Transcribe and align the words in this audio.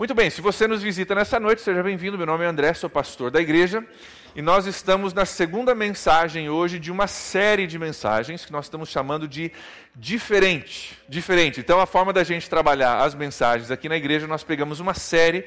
Muito 0.00 0.14
bem, 0.14 0.30
se 0.30 0.40
você 0.40 0.66
nos 0.66 0.82
visita 0.82 1.14
nessa 1.14 1.38
noite, 1.38 1.60
seja 1.60 1.82
bem-vindo. 1.82 2.16
Meu 2.16 2.26
nome 2.26 2.42
é 2.42 2.46
André, 2.48 2.72
sou 2.72 2.88
pastor 2.88 3.30
da 3.30 3.38
igreja 3.38 3.86
e 4.34 4.40
nós 4.40 4.64
estamos 4.64 5.12
na 5.12 5.26
segunda 5.26 5.74
mensagem 5.74 6.48
hoje 6.48 6.78
de 6.78 6.90
uma 6.90 7.06
série 7.06 7.66
de 7.66 7.78
mensagens 7.78 8.46
que 8.46 8.50
nós 8.50 8.64
estamos 8.64 8.88
chamando 8.88 9.28
de 9.28 9.52
diferente. 9.94 10.96
Diferente. 11.06 11.60
Então, 11.60 11.78
a 11.78 11.84
forma 11.84 12.14
da 12.14 12.24
gente 12.24 12.48
trabalhar 12.48 13.04
as 13.04 13.14
mensagens 13.14 13.70
aqui 13.70 13.90
na 13.90 13.96
igreja, 13.98 14.26
nós 14.26 14.42
pegamos 14.42 14.80
uma 14.80 14.94
série 14.94 15.44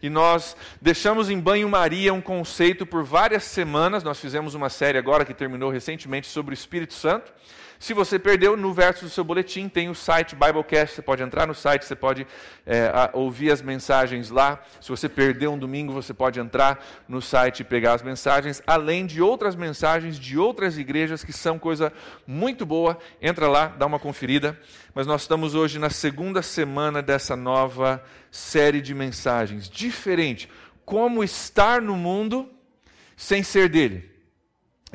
e 0.00 0.08
nós 0.08 0.56
deixamos 0.80 1.28
em 1.28 1.40
banho-maria 1.40 2.14
um 2.14 2.20
conceito 2.20 2.86
por 2.86 3.02
várias 3.02 3.42
semanas. 3.42 4.04
Nós 4.04 4.20
fizemos 4.20 4.54
uma 4.54 4.68
série 4.68 4.98
agora 4.98 5.24
que 5.24 5.34
terminou 5.34 5.68
recentemente 5.68 6.28
sobre 6.28 6.52
o 6.52 6.54
Espírito 6.54 6.94
Santo. 6.94 7.32
Se 7.78 7.92
você 7.92 8.18
perdeu, 8.18 8.56
no 8.56 8.72
verso 8.72 9.04
do 9.04 9.10
seu 9.10 9.22
boletim 9.22 9.68
tem 9.68 9.88
o 9.88 9.94
site 9.94 10.34
Biblecast. 10.34 10.94
Você 10.94 11.02
pode 11.02 11.22
entrar 11.22 11.46
no 11.46 11.54
site, 11.54 11.84
você 11.84 11.94
pode 11.94 12.26
é, 12.64 12.90
ouvir 13.12 13.50
as 13.50 13.60
mensagens 13.60 14.30
lá. 14.30 14.62
Se 14.80 14.88
você 14.88 15.08
perdeu 15.08 15.52
um 15.52 15.58
domingo, 15.58 15.92
você 15.92 16.14
pode 16.14 16.40
entrar 16.40 16.82
no 17.06 17.20
site 17.20 17.60
e 17.60 17.64
pegar 17.64 17.94
as 17.94 18.02
mensagens, 18.02 18.62
além 18.66 19.04
de 19.04 19.20
outras 19.20 19.54
mensagens 19.54 20.18
de 20.18 20.38
outras 20.38 20.78
igrejas 20.78 21.22
que 21.22 21.32
são 21.32 21.58
coisa 21.58 21.92
muito 22.26 22.64
boa. 22.64 22.98
Entra 23.20 23.48
lá, 23.48 23.68
dá 23.68 23.84
uma 23.84 23.98
conferida. 23.98 24.58
Mas 24.94 25.06
nós 25.06 25.22
estamos 25.22 25.54
hoje 25.54 25.78
na 25.78 25.90
segunda 25.90 26.40
semana 26.40 27.02
dessa 27.02 27.36
nova 27.36 28.02
série 28.30 28.80
de 28.80 28.94
mensagens. 28.94 29.68
Diferente. 29.68 30.48
Como 30.84 31.22
estar 31.22 31.82
no 31.82 31.96
mundo 31.96 32.48
sem 33.16 33.42
ser 33.42 33.68
dele. 33.68 34.15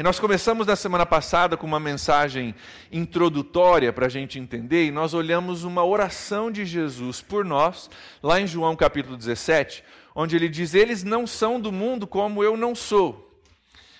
E 0.01 0.03
nós 0.03 0.19
começamos 0.19 0.65
na 0.65 0.75
semana 0.75 1.05
passada 1.05 1.55
com 1.55 1.67
uma 1.67 1.79
mensagem 1.79 2.55
introdutória 2.91 3.93
para 3.93 4.07
a 4.07 4.09
gente 4.09 4.39
entender, 4.39 4.87
e 4.87 4.91
nós 4.91 5.13
olhamos 5.13 5.63
uma 5.63 5.85
oração 5.85 6.49
de 6.49 6.65
Jesus 6.65 7.21
por 7.21 7.45
nós, 7.45 7.87
lá 8.23 8.41
em 8.41 8.47
João 8.47 8.75
capítulo 8.75 9.15
17, 9.15 9.83
onde 10.15 10.35
ele 10.35 10.49
diz: 10.49 10.73
Eles 10.73 11.03
não 11.03 11.27
são 11.27 11.61
do 11.61 11.71
mundo 11.71 12.07
como 12.07 12.43
eu 12.43 12.57
não 12.57 12.73
sou. 12.73 13.39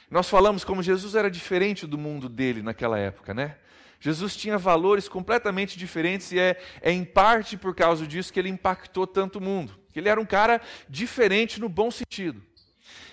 Nós 0.10 0.28
falamos 0.28 0.64
como 0.64 0.82
Jesus 0.82 1.14
era 1.14 1.30
diferente 1.30 1.86
do 1.86 2.00
mundo 2.00 2.28
dele 2.28 2.64
naquela 2.64 2.98
época, 2.98 3.32
né? 3.32 3.58
Jesus 4.00 4.36
tinha 4.36 4.58
valores 4.58 5.08
completamente 5.08 5.78
diferentes 5.78 6.32
e 6.32 6.40
é, 6.40 6.60
é 6.82 6.92
em 6.92 7.04
parte 7.04 7.56
por 7.56 7.76
causa 7.76 8.08
disso 8.08 8.34
que 8.34 8.40
ele 8.40 8.50
impactou 8.50 9.06
tanto 9.06 9.38
o 9.38 9.42
mundo. 9.44 9.78
Ele 9.96 10.10
era 10.10 10.20
um 10.20 10.26
cara 10.26 10.62
diferente 10.90 11.62
no 11.62 11.70
bom 11.70 11.92
sentido. 11.92 12.42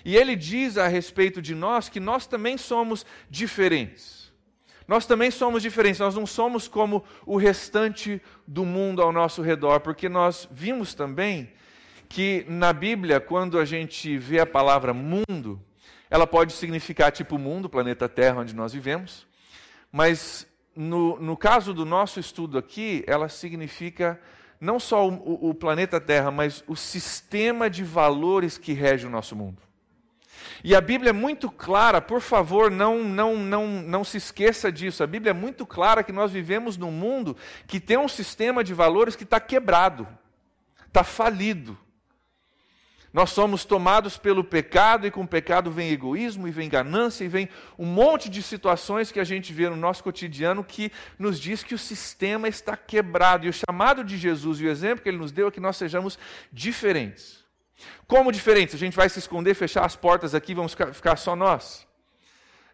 E 0.03 0.15
ele 0.15 0.35
diz 0.35 0.77
a 0.77 0.87
respeito 0.87 1.41
de 1.41 1.53
nós 1.53 1.89
que 1.89 1.99
nós 1.99 2.25
também 2.25 2.57
somos 2.57 3.05
diferentes. 3.29 4.31
Nós 4.87 5.05
também 5.05 5.29
somos 5.29 5.61
diferentes, 5.61 5.99
nós 5.99 6.15
não 6.15 6.25
somos 6.25 6.67
como 6.67 7.03
o 7.25 7.37
restante 7.37 8.19
do 8.47 8.65
mundo 8.65 9.03
ao 9.03 9.11
nosso 9.11 9.41
redor, 9.43 9.81
porque 9.81 10.09
nós 10.09 10.49
vimos 10.51 10.95
também 10.95 11.53
que 12.07 12.43
na 12.47 12.73
Bíblia, 12.73 13.19
quando 13.19 13.59
a 13.59 13.65
gente 13.65 14.17
vê 14.17 14.39
a 14.39 14.47
palavra 14.47 14.91
mundo, 14.91 15.63
ela 16.09 16.25
pode 16.25 16.53
significar 16.53 17.11
tipo 17.11 17.37
mundo, 17.37 17.69
planeta 17.69 18.09
Terra, 18.09 18.41
onde 18.41 18.55
nós 18.55 18.73
vivemos, 18.73 19.27
mas 19.91 20.47
no, 20.75 21.19
no 21.19 21.37
caso 21.37 21.71
do 21.71 21.85
nosso 21.85 22.19
estudo 22.19 22.57
aqui, 22.57 23.03
ela 23.05 23.29
significa 23.29 24.19
não 24.59 24.79
só 24.79 25.07
o, 25.07 25.49
o 25.49 25.53
planeta 25.53 26.01
Terra, 26.01 26.31
mas 26.31 26.63
o 26.67 26.75
sistema 26.75 27.69
de 27.69 27.83
valores 27.83 28.57
que 28.57 28.73
rege 28.73 29.05
o 29.05 29.09
nosso 29.09 29.35
mundo. 29.35 29.68
E 30.63 30.75
a 30.75 30.81
Bíblia 30.81 31.11
é 31.11 31.13
muito 31.13 31.49
clara, 31.49 32.01
por 32.01 32.21
favor, 32.21 32.69
não, 32.69 33.03
não, 33.03 33.37
não, 33.37 33.67
não 33.67 34.03
se 34.03 34.17
esqueça 34.17 34.71
disso. 34.71 35.03
A 35.03 35.07
Bíblia 35.07 35.31
é 35.31 35.33
muito 35.33 35.65
clara 35.65 36.03
que 36.03 36.11
nós 36.11 36.31
vivemos 36.31 36.77
num 36.77 36.91
mundo 36.91 37.37
que 37.65 37.79
tem 37.79 37.97
um 37.97 38.07
sistema 38.07 38.63
de 38.63 38.73
valores 38.73 39.15
que 39.15 39.23
está 39.23 39.39
quebrado, 39.39 40.07
está 40.87 41.03
falido. 41.03 41.77
Nós 43.11 43.31
somos 43.31 43.65
tomados 43.65 44.17
pelo 44.17 44.43
pecado, 44.43 45.07
e 45.07 45.11
com 45.11 45.21
o 45.21 45.27
pecado 45.27 45.71
vem 45.71 45.89
egoísmo, 45.89 46.47
e 46.47 46.51
vem 46.51 46.69
ganância, 46.69 47.23
e 47.23 47.27
vem 47.27 47.49
um 47.77 47.85
monte 47.85 48.29
de 48.29 48.43
situações 48.43 49.11
que 49.11 49.19
a 49.19 49.23
gente 49.23 49.51
vê 49.51 49.67
no 49.67 49.75
nosso 49.75 50.03
cotidiano 50.03 50.63
que 50.63 50.91
nos 51.17 51.39
diz 51.39 51.63
que 51.63 51.73
o 51.73 51.77
sistema 51.77 52.47
está 52.47 52.77
quebrado. 52.77 53.47
E 53.47 53.49
o 53.49 53.53
chamado 53.53 54.03
de 54.03 54.15
Jesus 54.15 54.59
e 54.59 54.65
o 54.65 54.69
exemplo 54.69 55.01
que 55.01 55.09
ele 55.09 55.17
nos 55.17 55.31
deu 55.31 55.47
é 55.47 55.51
que 55.51 55.59
nós 55.59 55.77
sejamos 55.77 56.19
diferentes. 56.51 57.38
Como 58.07 58.31
diferentes? 58.31 58.75
A 58.75 58.77
gente 58.77 58.95
vai 58.95 59.09
se 59.09 59.19
esconder, 59.19 59.53
fechar 59.53 59.85
as 59.85 59.95
portas 59.95 60.33
aqui, 60.35 60.53
vamos 60.53 60.75
ficar 60.93 61.15
só 61.15 61.35
nós? 61.35 61.87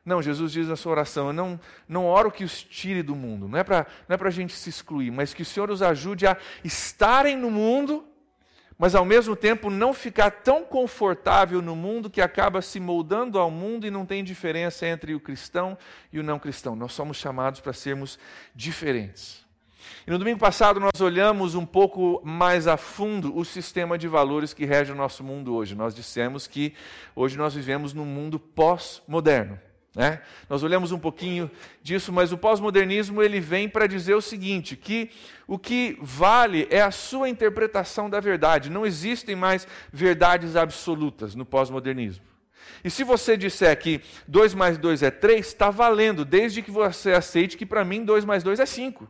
Não, 0.06 0.22
Jesus 0.22 0.52
diz 0.52 0.68
na 0.68 0.76
sua 0.76 0.92
oração: 0.92 1.28
eu 1.28 1.34
não, 1.34 1.60
não 1.88 2.06
oro 2.06 2.32
que 2.32 2.44
os 2.44 2.64
tire 2.64 3.02
do 3.02 3.16
mundo, 3.16 3.48
não 3.48 3.58
é 3.58 3.64
para 3.64 3.88
é 4.08 4.28
a 4.28 4.30
gente 4.30 4.54
se 4.54 4.70
excluir, 4.70 5.12
mas 5.12 5.34
que 5.34 5.42
o 5.42 5.46
Senhor 5.46 5.72
os 5.72 5.82
ajude 5.82 6.28
a 6.28 6.38
estarem 6.64 7.36
no 7.36 7.50
mundo, 7.50 8.06
mas 8.78 8.94
ao 8.94 9.04
mesmo 9.04 9.36
tempo 9.36 9.70
não 9.70 9.94
ficar 9.94 10.30
tão 10.30 10.64
confortável 10.64 11.62
no 11.62 11.76
mundo 11.76 12.10
que 12.10 12.22
acaba 12.22 12.62
se 12.62 12.80
moldando 12.80 13.40
ao 13.40 13.50
mundo 13.50 13.88
e 13.88 13.92
não 13.92 14.06
tem 14.06 14.24
diferença 14.24 14.86
entre 14.86 15.16
o 15.16 15.20
cristão 15.20 15.78
e 16.14 16.20
o 16.20 16.24
não 16.24 16.38
cristão. 16.38 16.76
Nós 16.76 16.94
somos 16.94 17.18
chamados 17.18 17.60
para 17.60 17.74
sermos 17.74 18.20
diferentes. 18.54 19.45
E 20.08 20.12
no 20.12 20.18
domingo 20.18 20.40
passado 20.40 20.80
nós 20.80 21.02
olhamos 21.02 21.56
um 21.56 21.66
pouco 21.66 22.22
mais 22.24 22.68
a 22.68 22.78
fundo 22.78 23.36
o 23.36 23.44
sistema 23.44 23.98
de 23.98 24.08
valores 24.08 24.54
que 24.54 24.66
rege 24.66 24.92
o 24.92 24.96
nosso 24.96 25.24
mundo 25.24 25.56
hoje. 25.56 25.76
Nós 25.76 25.96
dissemos 25.96 26.48
que 26.48 26.74
hoje 27.16 27.38
nós 27.38 27.54
vivemos 27.54 27.94
num 27.94 28.06
mundo 28.06 28.40
pós-moderno. 28.40 29.60
Né? 29.96 30.22
Nós 30.50 30.62
olhamos 30.62 30.92
um 30.92 31.00
pouquinho 31.00 31.50
disso, 31.82 32.12
mas 32.12 32.34
o 32.34 32.38
pós-modernismo 32.38 33.24
ele 33.24 33.40
vem 33.40 33.70
para 33.70 33.88
dizer 33.88 34.14
o 34.14 34.22
seguinte: 34.22 34.76
que 34.76 35.10
o 35.48 35.58
que 35.58 35.98
vale 36.02 36.68
é 36.70 36.82
a 36.82 36.92
sua 36.92 37.30
interpretação 37.30 38.10
da 38.10 38.20
verdade. 38.20 38.70
Não 38.70 38.86
existem 38.86 39.36
mais 39.36 39.66
verdades 39.94 40.58
absolutas 40.58 41.34
no 41.34 41.46
pós-modernismo. 41.46 42.26
E 42.84 42.90
se 42.90 43.04
você 43.04 43.38
disser 43.38 43.78
que 43.80 44.02
2 44.28 44.54
mais 44.54 44.78
2 44.78 45.02
é 45.02 45.12
3, 45.12 45.46
está 45.46 45.70
valendo, 45.70 46.26
desde 46.26 46.62
que 46.62 46.72
você 46.72 47.14
aceite 47.14 47.56
que 47.56 47.66
para 47.66 47.86
mim 47.86 48.04
2 48.04 48.26
mais 48.26 48.44
2 48.44 48.60
é 48.60 48.66
5. 48.66 49.10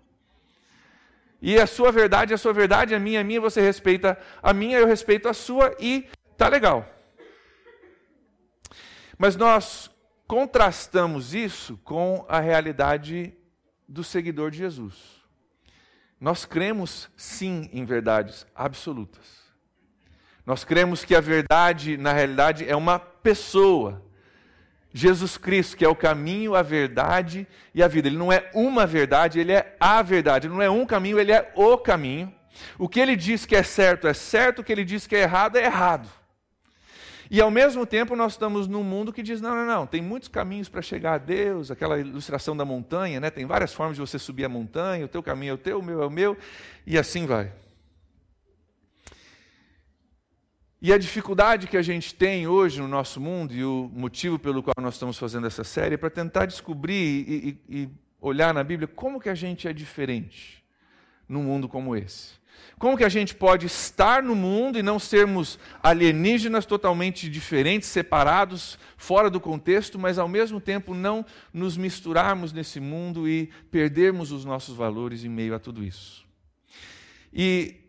E 1.42 1.60
a 1.60 1.68
sua 1.68 1.92
verdade 1.92 2.34
é 2.34 2.36
a 2.36 2.38
sua 2.38 2.54
verdade, 2.54 2.96
a 2.96 3.00
minha 3.00 3.20
é 3.20 3.22
a 3.22 3.24
minha, 3.24 3.42
você 3.42 3.62
respeita 3.62 4.18
a 4.42 4.54
minha, 4.54 4.78
eu 4.78 4.88
respeito 4.88 5.28
a 5.28 5.34
sua 5.34 5.76
e 5.80 6.08
tá 6.38 6.48
legal. 6.48 6.88
Mas 9.18 9.36
nós 9.36 9.90
contrastamos 10.28 11.34
isso 11.34 11.78
com 11.84 12.26
a 12.28 12.40
realidade 12.40 13.34
do 13.88 14.04
seguidor 14.04 14.52
de 14.52 14.58
Jesus. 14.58 14.96
Nós 16.20 16.46
cremos 16.46 17.10
sim 17.16 17.70
em 17.72 17.86
verdades 17.86 18.46
absolutas. 18.56 19.46
Nós 20.46 20.64
cremos 20.64 21.04
que 21.04 21.16
a 21.16 21.22
verdade, 21.22 21.98
na 21.98 22.14
realidade, 22.14 22.68
é 22.68 22.76
uma 22.76 23.00
pessoa. 23.00 24.05
Jesus 24.98 25.38
Cristo, 25.38 25.76
que 25.76 25.84
é 25.84 25.90
o 25.90 25.94
caminho, 25.94 26.56
a 26.56 26.62
verdade 26.62 27.46
e 27.74 27.84
a 27.84 27.88
vida. 27.88 28.08
Ele 28.08 28.16
não 28.16 28.32
é 28.32 28.50
uma 28.54 28.88
verdade, 28.88 29.42
ele 29.42 29.52
é 29.52 29.76
a 29.78 30.02
verdade. 30.02 30.48
Ele 30.48 30.54
não 30.54 30.62
é 30.62 30.70
um 30.70 30.86
caminho, 30.86 31.20
ele 31.20 31.34
é 31.34 31.52
o 31.54 31.78
caminho. 31.78 32.34
O 32.80 32.88
que 32.88 33.02
ele 33.02 33.14
diz 33.18 33.46
que 33.46 33.58
é 33.58 33.62
certo 33.62 34.08
é 34.08 34.14
certo, 34.14 34.60
o 34.60 34.64
que 34.64 34.72
ele 34.72 34.86
diz 34.86 35.06
que 35.06 35.14
é 35.14 35.24
errado 35.24 35.58
é 35.58 35.66
errado. 35.66 36.08
E 37.30 37.42
ao 37.42 37.52
mesmo 37.52 37.86
tempo 37.86 38.16
nós 38.16 38.32
estamos 38.32 38.70
num 38.70 38.86
mundo 38.86 39.12
que 39.12 39.22
diz: 39.22 39.42
não, 39.42 39.54
não, 39.54 39.66
não, 39.66 39.86
tem 39.86 40.02
muitos 40.02 40.30
caminhos 40.30 40.70
para 40.70 40.82
chegar 40.82 41.16
a 41.16 41.18
Deus, 41.18 41.72
aquela 41.72 42.00
ilustração 42.00 42.56
da 42.56 42.64
montanha, 42.64 43.20
né? 43.20 43.30
tem 43.30 43.46
várias 43.46 43.74
formas 43.74 43.98
de 43.98 44.02
você 44.02 44.18
subir 44.18 44.46
a 44.46 44.50
montanha, 44.50 45.04
o 45.04 45.10
teu 45.10 45.22
caminho 45.22 45.52
é 45.52 45.54
o 45.56 45.58
teu, 45.58 45.80
o 45.80 45.84
meu 45.84 46.04
é 46.04 46.06
o 46.06 46.10
meu, 46.10 46.38
e 46.88 46.98
assim 46.98 47.26
vai. 47.26 47.52
E 50.86 50.94
a 50.94 51.00
dificuldade 51.00 51.66
que 51.66 51.78
a 51.78 51.82
gente 51.82 52.14
tem 52.14 52.48
hoje 52.48 52.80
no 52.80 52.88
nosso 52.88 53.20
mundo, 53.20 53.56
e 53.56 53.66
o 53.66 53.90
motivo 53.92 54.38
pelo 54.38 54.62
qual 54.62 54.76
nós 54.80 54.94
estamos 54.94 55.18
fazendo 55.18 55.48
essa 55.48 55.64
série, 55.64 55.96
é 55.96 55.98
para 55.98 56.12
tentar 56.12 56.46
descobrir 56.46 57.26
e, 57.28 57.60
e, 57.68 57.82
e, 57.82 57.90
olhar 58.22 58.54
na 58.54 58.64
Bíblia 58.64 58.88
como 58.88 59.20
que 59.20 59.28
a 59.28 59.34
gente 59.34 59.68
é 59.68 59.74
diferente 59.74 60.64
num 61.28 61.42
mundo 61.42 61.68
como 61.68 61.96
esse. 61.96 62.34
Como 62.78 62.96
que 62.96 63.04
a 63.04 63.10
gente 63.10 63.34
pode 63.34 63.66
estar 63.66 64.22
no 64.22 64.36
mundo 64.36 64.78
e 64.78 64.84
não 64.84 65.00
sermos 65.00 65.58
alienígenas 65.82 66.68
totalmente 66.68 67.28
diferentes, 67.28 67.90
separados, 67.90 68.78
fora 68.96 69.28
do 69.28 69.40
contexto, 69.40 69.98
mas 69.98 70.20
ao 70.20 70.28
mesmo 70.28 70.62
tempo 70.62 70.94
não 70.94 71.26
nos 71.52 71.76
misturarmos 71.76 72.54
nesse 72.54 72.80
mundo 72.80 73.28
e 73.28 73.50
perdermos 73.72 74.32
os 74.32 74.46
nossos 74.46 74.78
valores 74.78 75.24
em 75.24 75.30
meio 75.30 75.56
a 75.56 75.60
tudo 75.60 75.84
isso. 75.84 76.24
E 77.34 77.85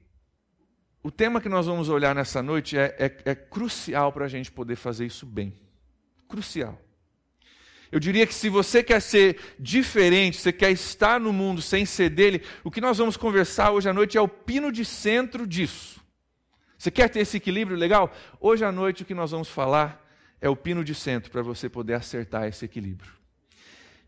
o 1.06 1.10
tema 1.12 1.40
que 1.40 1.48
nós 1.48 1.66
vamos 1.66 1.88
olhar 1.88 2.12
nessa 2.16 2.42
noite 2.42 2.76
é, 2.76 2.96
é, 2.98 3.30
é 3.30 3.34
crucial 3.36 4.10
para 4.10 4.24
a 4.24 4.28
gente 4.28 4.50
poder 4.50 4.74
fazer 4.74 5.06
isso 5.06 5.24
bem. 5.24 5.54
Crucial. 6.26 6.76
Eu 7.92 8.00
diria 8.00 8.26
que 8.26 8.34
se 8.34 8.48
você 8.48 8.82
quer 8.82 9.00
ser 9.00 9.38
diferente, 9.56 10.36
você 10.36 10.52
quer 10.52 10.72
estar 10.72 11.20
no 11.20 11.32
mundo 11.32 11.62
sem 11.62 11.86
ser 11.86 12.10
dele, 12.10 12.42
o 12.64 12.72
que 12.72 12.80
nós 12.80 12.98
vamos 12.98 13.16
conversar 13.16 13.70
hoje 13.70 13.88
à 13.88 13.92
noite 13.92 14.18
é 14.18 14.20
o 14.20 14.26
pino 14.26 14.72
de 14.72 14.84
centro 14.84 15.46
disso. 15.46 16.00
Você 16.76 16.90
quer 16.90 17.08
ter 17.08 17.20
esse 17.20 17.36
equilíbrio 17.36 17.76
legal? 17.76 18.12
Hoje 18.40 18.64
à 18.64 18.72
noite 18.72 19.04
o 19.04 19.06
que 19.06 19.14
nós 19.14 19.30
vamos 19.30 19.46
falar 19.48 20.04
é 20.40 20.48
o 20.48 20.56
pino 20.56 20.82
de 20.82 20.92
centro 20.92 21.30
para 21.30 21.40
você 21.40 21.68
poder 21.68 21.94
acertar 21.94 22.48
esse 22.48 22.64
equilíbrio. 22.64 23.12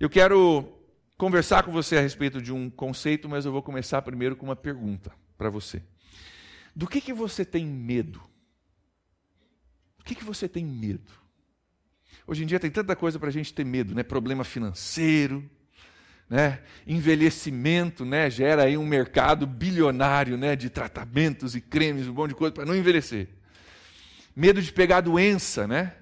Eu 0.01 0.11
quero 0.11 0.69
conversar 1.17 1.63
com 1.63 1.71
você 1.71 1.97
a 1.97 2.01
respeito 2.01 2.43
de 2.43 2.53
um 2.53 2.69
conceito, 2.69 3.29
mas 3.29 3.45
eu 3.45 3.53
vou 3.53 3.63
começar 3.63 4.03
primeiro 4.03 4.35
com 4.35 4.47
uma 4.47 4.57
pergunta 4.57 5.13
para 5.37 5.49
você. 5.49 5.81
Do 6.79 6.87
que, 6.87 7.01
que 7.01 7.13
você 7.13 7.45
tem 7.45 7.67
medo? 7.67 8.23
Do 9.99 10.05
que, 10.05 10.15
que 10.15 10.23
você 10.23 10.49
tem 10.49 10.65
medo? 10.65 11.11
Hoje 12.25 12.45
em 12.45 12.47
dia 12.47 12.61
tem 12.61 12.71
tanta 12.71 12.95
coisa 12.95 13.19
para 13.19 13.31
a 13.31 13.33
gente 13.33 13.53
ter 13.53 13.65
medo, 13.65 13.97
né? 13.97 14.05
Problema 14.05 14.45
financeiro, 14.45 15.45
né? 16.31 16.63
Envelhecimento, 16.87 18.05
né? 18.05 18.31
Gera 18.31 18.63
aí 18.63 18.79
um 18.79 18.87
mercado 18.87 19.45
bilionário, 19.45 20.39
né? 20.39 20.55
De 20.55 20.71
tratamentos 20.71 21.57
e 21.57 21.61
cremes, 21.61 22.07
um 22.07 22.15
monte 22.15 22.29
de 22.29 22.37
coisa 22.37 22.55
para 22.55 22.65
não 22.65 22.77
envelhecer. 22.77 23.27
Medo 24.37 24.63
de 24.63 24.73
pegar 24.73 25.01
doença, 25.01 25.67
né? 25.67 25.97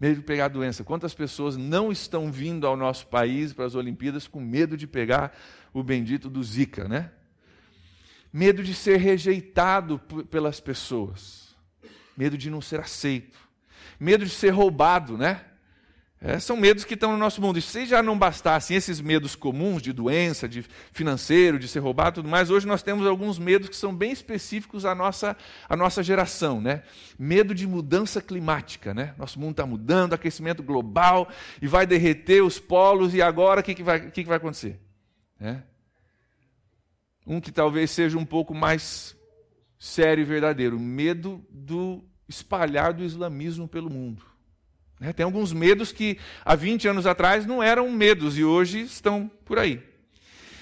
Medo 0.00 0.16
de 0.16 0.22
pegar 0.22 0.48
doença. 0.48 0.82
Quantas 0.82 1.12
pessoas 1.12 1.54
não 1.54 1.92
estão 1.92 2.32
vindo 2.32 2.66
ao 2.66 2.78
nosso 2.78 3.08
país 3.08 3.52
para 3.52 3.66
as 3.66 3.74
Olimpíadas 3.74 4.26
com 4.26 4.40
medo 4.40 4.74
de 4.74 4.86
pegar 4.86 5.36
o 5.70 5.82
bendito 5.82 6.30
do 6.30 6.42
Zika, 6.42 6.88
né? 6.88 7.10
Medo 8.36 8.64
de 8.64 8.74
ser 8.74 8.96
rejeitado 8.96 9.96
pelas 10.28 10.58
pessoas. 10.58 11.54
Medo 12.16 12.36
de 12.36 12.50
não 12.50 12.60
ser 12.60 12.80
aceito. 12.80 13.38
Medo 13.98 14.24
de 14.24 14.32
ser 14.32 14.50
roubado, 14.50 15.16
né? 15.16 15.44
É, 16.20 16.40
são 16.40 16.56
medos 16.56 16.84
que 16.84 16.94
estão 16.94 17.12
no 17.12 17.16
nosso 17.16 17.40
mundo. 17.40 17.60
E 17.60 17.62
se 17.62 17.86
já 17.86 18.02
não 18.02 18.18
bastassem 18.18 18.76
esses 18.76 19.00
medos 19.00 19.36
comuns 19.36 19.80
de 19.80 19.92
doença, 19.92 20.48
de 20.48 20.64
financeiro, 20.92 21.60
de 21.60 21.68
ser 21.68 21.78
roubado 21.78 22.16
tudo 22.16 22.28
mais, 22.28 22.50
hoje 22.50 22.66
nós 22.66 22.82
temos 22.82 23.06
alguns 23.06 23.38
medos 23.38 23.68
que 23.68 23.76
são 23.76 23.94
bem 23.94 24.10
específicos 24.10 24.84
à 24.84 24.96
nossa, 24.96 25.36
à 25.68 25.76
nossa 25.76 26.02
geração. 26.02 26.60
Né? 26.60 26.82
Medo 27.16 27.54
de 27.54 27.68
mudança 27.68 28.20
climática. 28.20 28.92
Né? 28.92 29.14
Nosso 29.16 29.38
mundo 29.38 29.52
está 29.52 29.64
mudando, 29.64 30.12
aquecimento 30.12 30.60
global, 30.60 31.28
e 31.62 31.68
vai 31.68 31.86
derreter 31.86 32.42
os 32.42 32.58
polos, 32.58 33.14
e 33.14 33.22
agora 33.22 33.60
o 33.60 33.62
que, 33.62 33.76
que, 33.76 33.82
vai, 33.84 34.10
que, 34.10 34.24
que 34.24 34.28
vai 34.28 34.38
acontecer? 34.38 34.80
É? 35.40 35.58
Um 37.26 37.40
que 37.40 37.50
talvez 37.50 37.90
seja 37.90 38.18
um 38.18 38.24
pouco 38.24 38.54
mais 38.54 39.16
sério 39.78 40.22
e 40.22 40.24
verdadeiro: 40.24 40.78
medo 40.78 41.44
do 41.50 42.04
espalhar 42.28 42.92
do 42.92 43.04
islamismo 43.04 43.68
pelo 43.68 43.90
mundo. 43.90 44.24
Né? 44.98 45.12
Tem 45.12 45.24
alguns 45.24 45.52
medos 45.52 45.92
que 45.92 46.18
há 46.44 46.54
20 46.54 46.88
anos 46.88 47.06
atrás 47.06 47.46
não 47.46 47.62
eram 47.62 47.90
medos 47.90 48.38
e 48.38 48.44
hoje 48.44 48.80
estão 48.80 49.30
por 49.44 49.58
aí. 49.58 49.82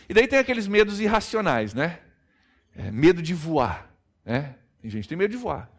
E 0.09 0.14
daí 0.14 0.26
tem 0.26 0.38
aqueles 0.38 0.67
medos 0.67 1.00
irracionais, 1.00 1.75
né? 1.75 2.00
É, 2.75 2.91
medo 2.91 3.23
de 3.23 3.35
voar. 3.35 3.94
Né? 4.25 4.56
Tem 4.81 4.91
gente 4.91 5.03
que 5.05 5.09
tem 5.09 5.19
medo 5.19 5.31
de 5.31 5.37
voar. 5.37 5.70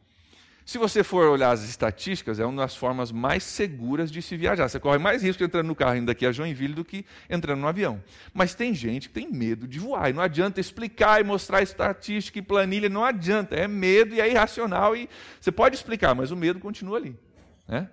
Se 0.65 0.77
você 0.77 1.03
for 1.03 1.27
olhar 1.29 1.51
as 1.51 1.63
estatísticas, 1.63 2.39
é 2.39 2.45
uma 2.45 2.61
das 2.61 2.75
formas 2.75 3.11
mais 3.11 3.43
seguras 3.43 4.09
de 4.09 4.21
se 4.21 4.37
viajar. 4.37 4.69
Você 4.69 4.79
corre 4.79 4.97
mais 4.97 5.21
risco 5.21 5.43
entrando 5.43 5.67
no 5.67 5.75
carro 5.75 5.97
indo 5.97 6.05
daqui 6.05 6.25
a 6.25 6.31
Joinville 6.31 6.73
do 6.73 6.85
que 6.85 7.05
entrando 7.29 7.59
no 7.59 7.67
avião. 7.67 8.01
Mas 8.33 8.55
tem 8.55 8.73
gente 8.73 9.09
que 9.09 9.13
tem 9.13 9.29
medo 9.29 9.67
de 9.67 9.77
voar. 9.77 10.09
E 10.09 10.13
não 10.13 10.23
adianta 10.23 10.61
explicar 10.61 11.19
e 11.19 11.23
mostrar 11.23 11.61
estatística 11.61 12.39
e 12.39 12.41
planilha, 12.41 12.87
não 12.87 13.03
adianta. 13.03 13.55
É 13.55 13.67
medo 13.67 14.15
e 14.15 14.21
é 14.21 14.29
irracional. 14.29 14.95
E 14.95 15.09
você 15.39 15.51
pode 15.51 15.75
explicar, 15.75 16.15
mas 16.15 16.31
o 16.31 16.37
medo 16.37 16.59
continua 16.61 16.97
ali. 16.97 17.19
Né? 17.67 17.89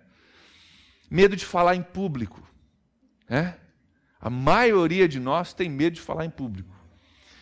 Medo 1.11 1.35
de 1.35 1.45
falar 1.45 1.75
em 1.75 1.83
público. 1.83 2.41
Né? 3.29 3.57
A 4.21 4.31
maioria 4.31 5.09
de 5.09 5.19
nós 5.19 5.53
tem 5.53 5.69
medo 5.69 5.95
de 5.95 6.01
falar 6.01 6.25
em 6.25 6.31
público. 6.31 6.80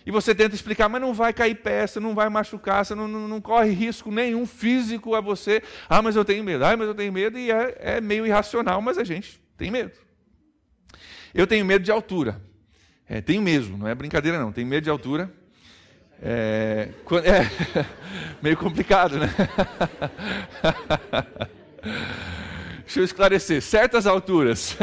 E 0.08 0.10
você 0.10 0.34
tenta 0.34 0.54
explicar, 0.54 0.88
mas 0.88 1.02
não 1.02 1.12
vai 1.12 1.34
cair 1.34 1.54
peça, 1.54 2.00
não 2.00 2.14
vai 2.14 2.30
machucar, 2.30 2.82
você 2.82 2.94
não, 2.94 3.06
não, 3.06 3.28
não, 3.28 3.42
corre 3.42 3.72
risco 3.72 4.10
nenhum 4.10 4.46
físico 4.46 5.14
a 5.14 5.20
você. 5.20 5.62
Ah, 5.86 6.00
mas 6.00 6.16
eu 6.16 6.24
tenho 6.24 6.42
medo, 6.42 6.64
ah, 6.64 6.74
mas 6.74 6.88
eu 6.88 6.94
tenho 6.94 7.12
medo, 7.12 7.38
e 7.38 7.50
é, 7.50 7.76
é 7.78 8.00
meio 8.00 8.26
irracional, 8.26 8.80
mas 8.80 8.96
a 8.96 9.04
gente 9.04 9.38
tem 9.54 9.70
medo. 9.70 9.92
Eu 11.34 11.46
tenho 11.46 11.62
medo 11.62 11.84
de 11.84 11.92
altura. 11.92 12.40
É, 13.06 13.20
tenho 13.20 13.42
mesmo, 13.42 13.76
não 13.76 13.86
é 13.86 13.94
brincadeira 13.94 14.38
não, 14.38 14.50
tenho 14.50 14.66
medo 14.66 14.84
de 14.84 14.88
altura. 14.88 15.30
É, 16.22 16.88
é 17.22 17.50
meio 18.40 18.56
complicado, 18.56 19.18
né? 19.18 19.28
Deixa 22.80 23.00
eu 23.00 23.04
esclarecer. 23.04 23.60
Certas 23.60 24.06
alturas. 24.06 24.74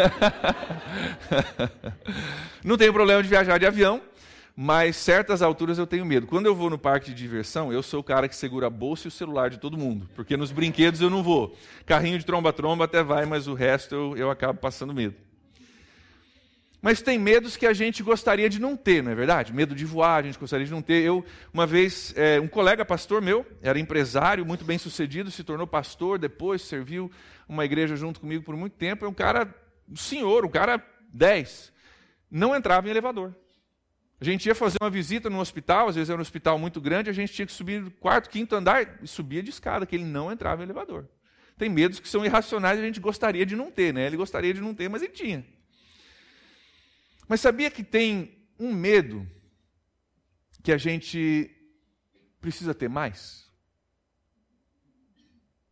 não 2.63 2.78
tenho 2.78 2.94
problema 2.94 3.24
de 3.24 3.28
viajar 3.28 3.57
de 3.57 3.66
avião, 3.66 4.00
mas 4.56 4.96
certas 4.96 5.42
alturas 5.42 5.78
eu 5.78 5.86
tenho 5.86 6.06
medo. 6.06 6.28
Quando 6.28 6.46
eu 6.46 6.56
vou 6.56 6.69
no 6.69 6.78
parque 6.78 7.10
de 7.10 7.16
diversão, 7.16 7.74
eu 7.74 7.84
sou 7.84 8.00
o 8.00 8.04
cara 8.04 8.30
que 8.30 8.36
segura 8.36 8.68
a 8.68 8.69
bolsa 8.69 9.07
e 9.07 9.10
o 9.10 9.12
celular 9.12 9.50
de 9.50 9.60
todo 9.60 9.78
mundo, 9.78 10.10
porque 10.16 10.38
nos 10.38 10.52
brinquedos 10.52 11.02
eu 11.02 11.10
não 11.10 11.22
vou. 11.22 11.57
Carrinho 11.86 12.18
de 12.18 12.25
tromba-tromba 12.25 12.86
até 12.86 13.04
vai, 13.04 13.25
mas 13.25 13.48
o 13.48 13.54
resto 13.54 13.94
eu, 13.94 14.18
eu 14.18 14.31
acabo 14.31 14.60
passando 14.60 14.94
medo. 14.94 15.16
Mas 16.81 17.02
tem 17.02 17.18
medos 17.18 17.57
que 17.57 17.66
a 17.66 17.74
gente 17.74 18.04
gostaria 18.04 18.48
de 18.48 18.62
não 18.62 18.78
ter, 18.78 19.02
não 19.02 19.12
é 19.12 19.16
verdade? 19.16 19.52
Medo 19.52 19.74
de 19.74 19.84
voar, 19.84 20.18
a 20.18 20.22
gente 20.22 20.38
gostaria 20.38 20.68
de 20.68 20.72
não 20.72 20.84
ter. 20.84 21.04
Eu, 21.04 21.25
uma 21.52 21.66
vez, 21.66 22.13
é, 22.16 22.40
um 22.40 22.48
colega 22.48 22.86
pastor 22.86 23.24
meu, 23.24 23.44
era 23.62 23.80
empresário, 23.80 24.46
muito 24.46 24.63
bem 24.63 24.78
sucedido, 24.78 25.31
se 25.31 25.44
tornou 25.44 25.66
pastor, 25.66 26.19
depois 26.19 26.62
serviu 26.62 27.12
uma 27.50 27.66
igreja 27.66 27.96
junto 27.96 28.19
comigo 28.19 28.44
por 28.44 28.56
muito 28.56 28.74
tempo. 28.74 29.04
É 29.04 29.07
um 29.07 29.13
cara, 29.13 29.52
um 29.90 29.96
senhor, 29.96 30.46
um 30.46 30.50
cara 30.50 30.80
10. 31.12 31.74
Não 32.30 32.56
entrava 32.56 32.88
em 32.88 32.92
elevador. 32.92 33.34
A 34.20 34.24
gente 34.24 34.46
ia 34.46 34.56
fazer 34.56 34.78
uma 34.82 34.90
visita 34.90 35.30
no 35.30 35.40
hospital, 35.40 35.90
às 35.90 35.96
vezes 35.96 36.10
era 36.10 36.18
um 36.18 36.22
hospital 36.22 36.58
muito 36.58 36.80
grande, 36.80 37.10
a 37.10 37.14
gente 37.14 37.34
tinha 37.34 37.46
que 37.46 37.52
subir 37.52 37.84
do 37.84 37.92
quarto, 37.92 38.30
quinto 38.30 38.56
andar 38.56 39.04
e 39.04 39.08
subia 39.08 39.44
de 39.44 39.50
escada, 39.50 39.86
que 39.86 39.96
ele 39.96 40.06
não 40.06 40.32
entrava 40.32 40.62
em 40.62 40.66
elevador. 40.66 41.08
Tem 41.58 41.70
medos 41.70 42.00
que 42.00 42.08
são 42.08 42.26
irracionais 42.26 42.80
e 42.80 42.82
a 42.82 42.86
gente 42.86 43.00
gostaria 43.00 43.46
de 43.46 43.56
não 43.56 43.72
ter, 43.72 43.94
né? 43.94 44.06
Ele 44.06 44.18
gostaria 44.18 44.54
de 44.54 44.62
não 44.62 44.74
ter, 44.74 44.90
mas 44.90 45.02
ele 45.02 45.12
tinha. 45.12 45.46
Mas 47.28 47.42
sabia 47.42 47.70
que 47.70 47.84
tem 47.84 48.48
um 48.58 48.74
medo 48.74 49.28
que 50.64 50.72
a 50.72 50.78
gente 50.78 51.52
precisa 52.40 52.74
ter 52.74 52.90
mais? 52.90 53.46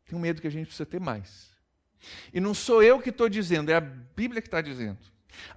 Tem 0.05 0.17
um 0.17 0.21
medo 0.21 0.41
que 0.41 0.47
a 0.47 0.51
gente 0.51 0.67
precisa 0.67 0.85
ter 0.85 0.99
mais. 0.99 1.51
E 2.33 2.39
não 2.39 2.53
sou 2.53 2.83
eu 2.83 2.99
que 2.99 3.09
estou 3.09 3.29
dizendo, 3.29 3.71
é 3.71 3.75
a 3.75 3.81
Bíblia 3.81 4.41
que 4.41 4.47
está 4.47 4.61
dizendo. 4.61 4.99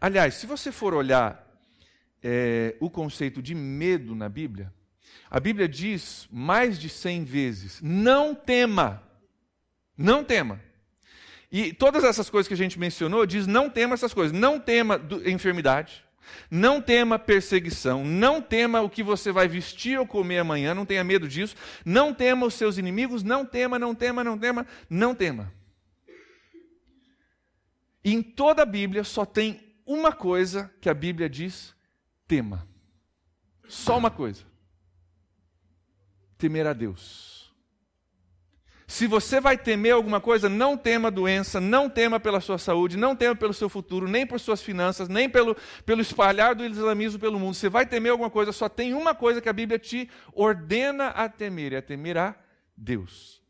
Aliás, 0.00 0.34
se 0.34 0.46
você 0.46 0.70
for 0.70 0.94
olhar 0.94 1.45
é, 2.28 2.74
o 2.80 2.90
conceito 2.90 3.40
de 3.40 3.54
medo 3.54 4.12
na 4.12 4.28
Bíblia, 4.28 4.74
a 5.30 5.38
Bíblia 5.38 5.68
diz 5.68 6.26
mais 6.28 6.76
de 6.76 6.88
cem 6.88 7.22
vezes: 7.22 7.80
não 7.80 8.34
tema, 8.34 9.00
não 9.96 10.24
tema. 10.24 10.60
E 11.52 11.72
todas 11.72 12.02
essas 12.02 12.28
coisas 12.28 12.48
que 12.48 12.54
a 12.54 12.56
gente 12.56 12.80
mencionou 12.80 13.24
diz 13.24 13.46
não 13.46 13.70
tema 13.70 13.94
essas 13.94 14.12
coisas. 14.12 14.36
Não 14.36 14.58
tema 14.58 15.00
enfermidade, 15.24 16.04
não 16.50 16.82
tema 16.82 17.16
perseguição, 17.16 18.04
não 18.04 18.42
tema 18.42 18.80
o 18.80 18.90
que 18.90 19.04
você 19.04 19.30
vai 19.30 19.46
vestir 19.46 19.96
ou 19.96 20.04
comer 20.04 20.38
amanhã, 20.38 20.74
não 20.74 20.84
tenha 20.84 21.04
medo 21.04 21.28
disso. 21.28 21.54
Não 21.84 22.12
tema 22.12 22.44
os 22.44 22.54
seus 22.54 22.76
inimigos, 22.76 23.22
não 23.22 23.46
tema, 23.46 23.78
não 23.78 23.94
tema, 23.94 24.24
não 24.24 24.36
tema, 24.36 24.66
não 24.90 25.14
tema. 25.14 25.52
E 28.04 28.12
em 28.12 28.20
toda 28.20 28.64
a 28.64 28.66
Bíblia 28.66 29.04
só 29.04 29.24
tem 29.24 29.60
uma 29.86 30.10
coisa 30.10 30.68
que 30.80 30.88
a 30.88 30.94
Bíblia 30.94 31.30
diz: 31.30 31.75
tema. 32.26 32.66
Só 33.68 33.96
uma 33.96 34.10
coisa: 34.10 34.44
temer 36.38 36.66
a 36.66 36.72
Deus. 36.72 37.36
Se 38.88 39.08
você 39.08 39.40
vai 39.40 39.58
temer 39.58 39.94
alguma 39.94 40.20
coisa, 40.20 40.48
não 40.48 40.76
tema 40.76 41.10
doença, 41.10 41.60
não 41.60 41.90
tema 41.90 42.20
pela 42.20 42.40
sua 42.40 42.56
saúde, 42.56 42.96
não 42.96 43.16
tema 43.16 43.34
pelo 43.34 43.52
seu 43.52 43.68
futuro, 43.68 44.06
nem 44.06 44.24
por 44.24 44.38
suas 44.38 44.62
finanças, 44.62 45.08
nem 45.08 45.28
pelo, 45.28 45.56
pelo 45.84 46.00
espalhar 46.00 46.54
do 46.54 46.64
islamismo 46.64 47.18
pelo 47.18 47.38
mundo. 47.38 47.54
Você 47.54 47.68
vai 47.68 47.84
temer 47.84 48.12
alguma 48.12 48.30
coisa, 48.30 48.52
só 48.52 48.68
tem 48.68 48.94
uma 48.94 49.12
coisa 49.12 49.40
que 49.40 49.48
a 49.48 49.52
Bíblia 49.52 49.76
te 49.76 50.08
ordena 50.32 51.08
a 51.08 51.28
temer, 51.28 51.72
é 51.72 51.78
a 51.78 51.82
temer 51.82 52.16
a 52.16 52.36
Deus. 52.76 53.42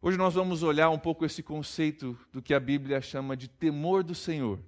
Hoje 0.00 0.16
nós 0.16 0.34
vamos 0.34 0.62
olhar 0.62 0.88
um 0.88 0.98
pouco 0.98 1.26
esse 1.26 1.42
conceito 1.42 2.18
do 2.32 2.40
que 2.40 2.54
a 2.54 2.60
Bíblia 2.60 3.00
chama 3.02 3.36
de 3.36 3.46
temor 3.46 4.02
do 4.02 4.14
Senhor. 4.14 4.58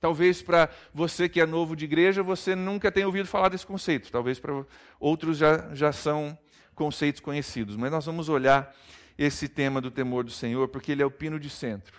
Talvez 0.00 0.42
para 0.42 0.68
você 0.94 1.28
que 1.28 1.40
é 1.40 1.46
novo 1.46 1.74
de 1.74 1.84
igreja, 1.84 2.22
você 2.22 2.54
nunca 2.54 2.92
tenha 2.92 3.06
ouvido 3.06 3.26
falar 3.26 3.48
desse 3.48 3.66
conceito. 3.66 4.10
Talvez 4.12 4.38
para 4.38 4.64
outros 5.00 5.38
já, 5.38 5.74
já 5.74 5.92
são 5.92 6.38
conceitos 6.74 7.20
conhecidos, 7.20 7.76
mas 7.76 7.90
nós 7.90 8.06
vamos 8.06 8.28
olhar 8.28 8.74
esse 9.16 9.48
tema 9.48 9.80
do 9.80 9.90
temor 9.90 10.22
do 10.22 10.30
Senhor, 10.30 10.68
porque 10.68 10.92
ele 10.92 11.02
é 11.02 11.06
o 11.06 11.10
pino 11.10 11.40
de 11.40 11.50
centro 11.50 11.98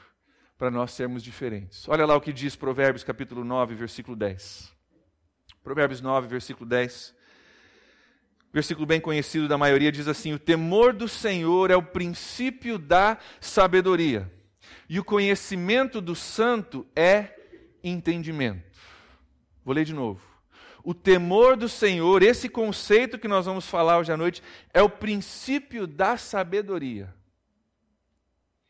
para 0.57 0.71
nós 0.71 0.91
sermos 0.91 1.21
diferentes. 1.21 1.87
Olha 1.89 2.05
lá 2.05 2.15
o 2.15 2.21
que 2.21 2.31
diz 2.31 2.55
Provérbios 2.55 3.03
capítulo 3.03 3.43
9, 3.43 3.75
versículo 3.75 4.15
10. 4.15 4.71
Provérbios 5.61 5.99
9, 5.99 6.27
versículo 6.27 6.69
10. 6.69 7.13
Versículo 8.51 8.85
bem 8.85 8.99
conhecido 8.99 9.47
da 9.47 9.57
maioria 9.57 9.91
diz 9.91 10.07
assim: 10.07 10.33
O 10.33 10.39
temor 10.39 10.93
do 10.93 11.07
Senhor 11.07 11.69
é 11.69 11.75
o 11.75 11.83
princípio 11.83 12.79
da 12.79 13.17
sabedoria, 13.39 14.31
e 14.87 14.99
o 14.99 15.03
conhecimento 15.03 16.01
do 16.01 16.15
santo 16.15 16.87
é 16.95 17.38
entendimento. 17.83 18.63
Vou 19.63 19.73
ler 19.73 19.85
de 19.85 19.93
novo. 19.93 20.21
O 20.83 20.93
temor 20.93 21.57
do 21.57 21.67
Senhor, 21.67 22.23
esse 22.23 22.47
conceito 22.47 23.19
que 23.19 23.27
nós 23.27 23.45
vamos 23.45 23.67
falar 23.67 23.99
hoje 23.99 24.11
à 24.11 24.17
noite, 24.17 24.41
é 24.73 24.81
o 24.81 24.89
princípio 24.89 25.85
da 25.85 26.17
sabedoria. 26.17 27.13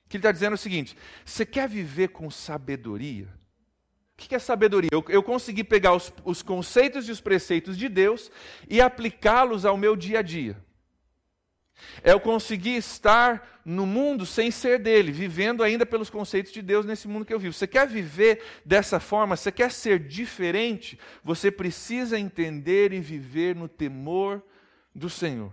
Que 0.08 0.18
ele 0.18 0.22
está 0.22 0.32
dizendo 0.32 0.54
o 0.54 0.58
seguinte: 0.58 0.98
você 1.24 1.46
quer 1.46 1.70
viver 1.70 2.10
com 2.10 2.30
sabedoria? 2.32 3.28
O 4.14 4.18
que 4.18 4.36
é 4.36 4.40
sabedoria? 4.40 4.90
Eu, 4.92 5.06
eu 5.08 5.24
consegui 5.24 5.64
pegar 5.64 5.94
os, 5.94 6.12
os 6.26 6.42
conceitos 6.42 7.08
e 7.08 7.12
os 7.12 7.22
preceitos 7.22 7.78
de 7.78 7.88
Deus 7.88 8.30
e 8.68 8.82
aplicá-los 8.82 9.64
ao 9.66 9.78
meu 9.78 9.96
dia 9.96 10.20
a 10.20 10.22
dia. 10.22 10.58
É 12.04 12.12
eu 12.12 12.20
conseguir 12.20 12.76
estar 12.76 13.62
no 13.64 13.86
mundo 13.86 14.26
sem 14.26 14.50
ser 14.52 14.80
dele, 14.80 15.12
vivendo 15.12 15.64
ainda 15.64 15.86
pelos 15.86 16.10
conceitos 16.10 16.52
de 16.52 16.62
Deus 16.62 16.86
nesse 16.86 17.08
mundo 17.08 17.26
que 17.26 17.34
eu 17.34 17.40
vivo. 17.40 17.54
Você 17.54 17.68
quer 17.68 17.88
viver 17.88 18.42
dessa 18.66 19.00
forma, 19.00 19.36
você 19.36 19.52
quer 19.52 19.72
ser 19.72 20.00
diferente, 20.00 21.00
você 21.24 21.52
precisa 21.52 22.20
entender 22.20 22.94
e 22.94 23.00
viver 23.00 23.56
no 23.56 23.68
temor 23.68 24.42
do 24.94 25.10
Senhor. 25.10 25.52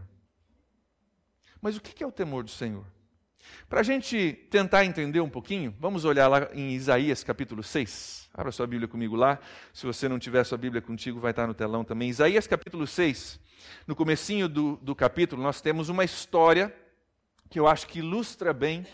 Mas 1.61 1.77
o 1.77 1.81
que 1.81 2.03
é 2.03 2.07
o 2.07 2.13
temor 2.13 2.45
do 2.45 2.51
Senhor? 2.51 2.87
Para 3.69 3.81
a 3.81 3.83
gente 3.83 4.33
tentar 4.51 4.85
entender 4.85 5.21
um 5.21 5.29
pouquinho, 5.29 5.75
vamos 5.81 6.05
olhar 6.05 6.29
lá 6.29 6.49
em 6.53 6.73
Isaías 6.73 7.25
capítulo 7.25 7.63
6. 7.63 8.29
Abra 8.33 8.53
sua 8.53 8.67
Bíblia 8.67 8.87
comigo 8.87 9.17
lá. 9.17 9.39
Se 9.73 9.87
você 9.87 10.09
não 10.09 10.19
tiver 10.19 10.45
sua 10.45 10.59
Bíblia 10.59 10.83
contigo, 10.83 11.19
vai 11.19 11.33
estar 11.33 11.47
no 11.47 11.55
telão 11.55 11.85
também. 11.85 12.09
Isaías 12.09 12.47
capítulo 12.47 12.87
6. 12.87 13.41
No 13.87 13.97
comecinho 13.97 14.49
do, 14.49 14.77
do 14.77 14.95
capítulo, 14.95 15.43
nós 15.43 15.61
temos 15.61 15.89
uma 15.89 16.05
história 16.05 16.75
que 17.49 17.59
eu 17.59 17.67
acho 17.67 17.87
que 17.87 18.01
ilustra 18.01 18.53
bem 18.53 18.87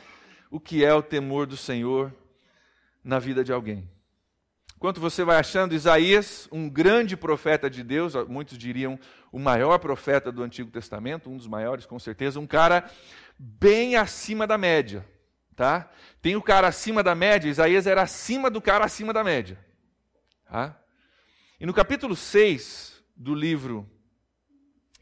o 0.51 0.61
que 0.61 0.85
é 0.85 0.95
o 0.95 1.03
temor 1.03 1.47
do 1.47 1.57
Senhor 1.57 2.15
na 3.03 3.19
vida 3.19 3.43
de 3.43 3.53
alguém. 3.53 3.89
Enquanto 4.83 5.01
você 5.01 5.23
vai 5.23 5.37
achando 5.37 5.77
Isaías, 5.77 6.49
um 6.51 6.69
grande 6.69 7.17
profeta 7.17 7.71
de 7.71 7.85
Deus, 7.85 8.15
muitos 8.29 8.59
diriam 8.59 8.99
o 9.31 9.39
maior 9.39 9.79
profeta 9.79 10.33
do 10.33 10.43
Antigo 10.43 10.73
Testamento, 10.73 11.31
um 11.31 11.37
dos 11.37 11.47
maiores 11.47 11.87
com 11.87 12.01
certeza, 12.01 12.41
um 12.41 12.47
cara 12.49 12.91
bem 13.39 13.97
acima 13.97 14.47
da 14.47 14.57
média, 14.57 15.07
tá? 15.57 15.91
Tem 16.21 16.37
o 16.37 16.43
cara 16.43 16.69
acima 16.69 17.03
da 17.03 17.15
média, 17.15 17.49
Isaías 17.49 17.87
era 17.87 18.03
acima 18.03 18.51
do 18.51 18.61
cara 18.61 18.85
acima 18.85 19.13
da 19.13 19.25
média, 19.25 19.59
tá? 20.45 20.79
E 21.59 21.67
no 21.67 21.73
capítulo 21.73 22.17
6 22.17 23.03
do 23.17 23.35
livro 23.35 23.89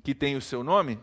que 0.02 0.14
tem 0.14 0.36
o 0.36 0.40
seu 0.40 0.64
nome, 0.64 0.98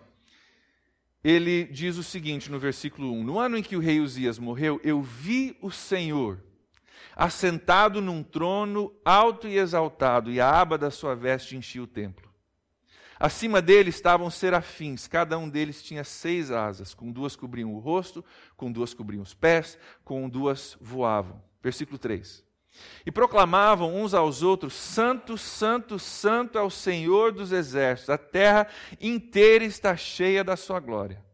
ele 1.23 1.65
diz 1.65 1.97
o 1.97 2.03
seguinte 2.03 2.51
no 2.51 2.59
versículo 2.59 3.11
1: 3.13 3.23
No 3.23 3.39
ano 3.39 3.57
em 3.57 3.63
que 3.63 3.75
o 3.75 3.79
rei 3.79 3.99
Uzias 3.99 4.39
morreu, 4.39 4.79
eu 4.83 5.01
vi 5.01 5.57
o 5.61 5.69
Senhor 5.69 6.43
assentado 7.15 7.99
num 7.99 8.21
trono 8.21 8.95
alto 9.03 9.47
e 9.47 9.57
exaltado, 9.57 10.31
e 10.31 10.39
a 10.39 10.49
aba 10.49 10.77
da 10.77 10.91
sua 10.91 11.15
veste 11.15 11.57
enchia 11.57 11.81
o 11.81 11.87
templo. 11.87 12.26
Acima 13.19 13.61
dele 13.61 13.89
estavam 13.89 14.29
serafins, 14.29 15.07
cada 15.07 15.37
um 15.37 15.49
deles 15.49 15.81
tinha 15.81 16.03
seis 16.03 16.51
asas, 16.51 16.93
com 16.93 17.11
duas 17.11 17.35
cobriam 17.35 17.73
o 17.73 17.79
rosto, 17.79 18.23
com 18.55 18.71
duas 18.71 18.93
cobriam 18.93 19.23
os 19.23 19.33
pés, 19.33 19.77
com 20.03 20.29
duas 20.29 20.77
voavam. 20.79 21.41
Versículo 21.61 21.97
3. 21.97 22.45
E 23.05 23.11
proclamavam 23.11 23.95
uns 23.95 24.13
aos 24.13 24.43
outros: 24.43 24.73
Santo, 24.73 25.37
Santo, 25.37 25.97
Santo 25.97 26.57
é 26.57 26.61
o 26.61 26.69
Senhor 26.69 27.31
dos 27.31 27.51
exércitos, 27.51 28.09
a 28.09 28.17
terra 28.17 28.67
inteira 29.01 29.63
está 29.65 29.95
cheia 29.97 30.43
da 30.43 30.55
sua 30.55 30.79
glória. 30.79 31.25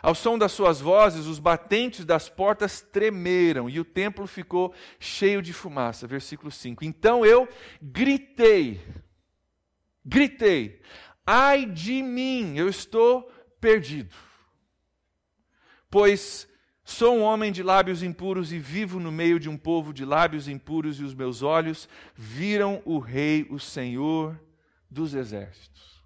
Ao 0.00 0.14
som 0.16 0.36
das 0.36 0.50
suas 0.50 0.80
vozes, 0.80 1.26
os 1.26 1.38
batentes 1.38 2.04
das 2.04 2.28
portas 2.28 2.80
tremeram 2.80 3.70
e 3.70 3.78
o 3.78 3.84
templo 3.84 4.26
ficou 4.26 4.74
cheio 4.98 5.40
de 5.40 5.52
fumaça. 5.52 6.08
Versículo 6.08 6.50
5. 6.50 6.84
Então 6.84 7.24
eu 7.24 7.48
gritei, 7.80 8.80
gritei: 10.04 10.80
ai 11.26 11.66
de 11.66 12.02
mim, 12.02 12.56
eu 12.56 12.68
estou 12.68 13.30
perdido. 13.60 14.14
Pois 15.90 16.48
sou 16.84 17.16
um 17.16 17.22
homem 17.22 17.52
de 17.52 17.62
lábios 17.62 18.02
impuros 18.02 18.52
e 18.52 18.58
vivo 18.58 18.98
no 18.98 19.12
meio 19.12 19.38
de 19.38 19.48
um 19.48 19.56
povo 19.56 19.92
de 19.92 20.04
lábios 20.04 20.48
impuros, 20.48 20.98
e 20.98 21.04
os 21.04 21.14
meus 21.14 21.42
olhos 21.42 21.88
viram 22.14 22.82
o 22.84 22.98
Rei, 22.98 23.46
o 23.50 23.58
Senhor 23.58 24.38
dos 24.90 25.14
exércitos. 25.14 26.02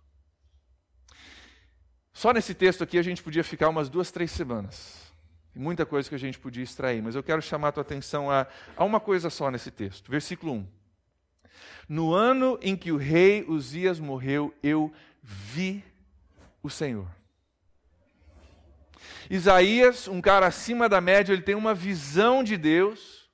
Só 2.13 2.33
nesse 2.33 2.55
texto 2.55 2.83
aqui 2.83 2.99
a 2.99 3.03
gente 3.03 3.23
podia 3.23 3.45
ficar 3.45 3.69
umas 3.69 3.91
duas, 3.91 4.11
três 4.11 4.31
semanas. 4.31 5.13
Muita 5.55 5.87
coisa 5.87 6.09
que 6.09 6.15
a 6.15 6.19
gente 6.19 6.39
podia 6.39 6.63
extrair, 6.63 7.03
mas 7.03 7.15
eu 7.15 7.23
quero 7.23 7.41
chamar 7.43 7.69
a 7.69 7.73
tua 7.73 7.83
atenção 7.83 8.31
a, 8.31 8.47
a 8.77 8.85
uma 8.85 9.01
coisa 9.01 9.31
só 9.31 9.51
nesse 9.51 9.71
texto. 9.71 10.11
Versículo 10.11 10.53
1. 10.53 10.67
No 11.89 12.13
ano 12.13 12.59
em 12.63 12.77
que 12.77 12.91
o 12.91 12.97
rei 12.97 13.45
Uzias 13.47 14.01
morreu, 14.01 14.53
eu 14.63 14.93
vi 15.23 15.85
o 16.63 16.69
Senhor. 16.69 17.07
Isaías, 19.31 20.09
um 20.09 20.21
cara 20.21 20.47
acima 20.47 20.89
da 20.89 21.01
média, 21.01 21.33
ele 21.33 21.43
tem 21.43 21.55
uma 21.55 21.75
visão 21.75 22.43
de 22.45 22.57
Deus, 22.57 23.29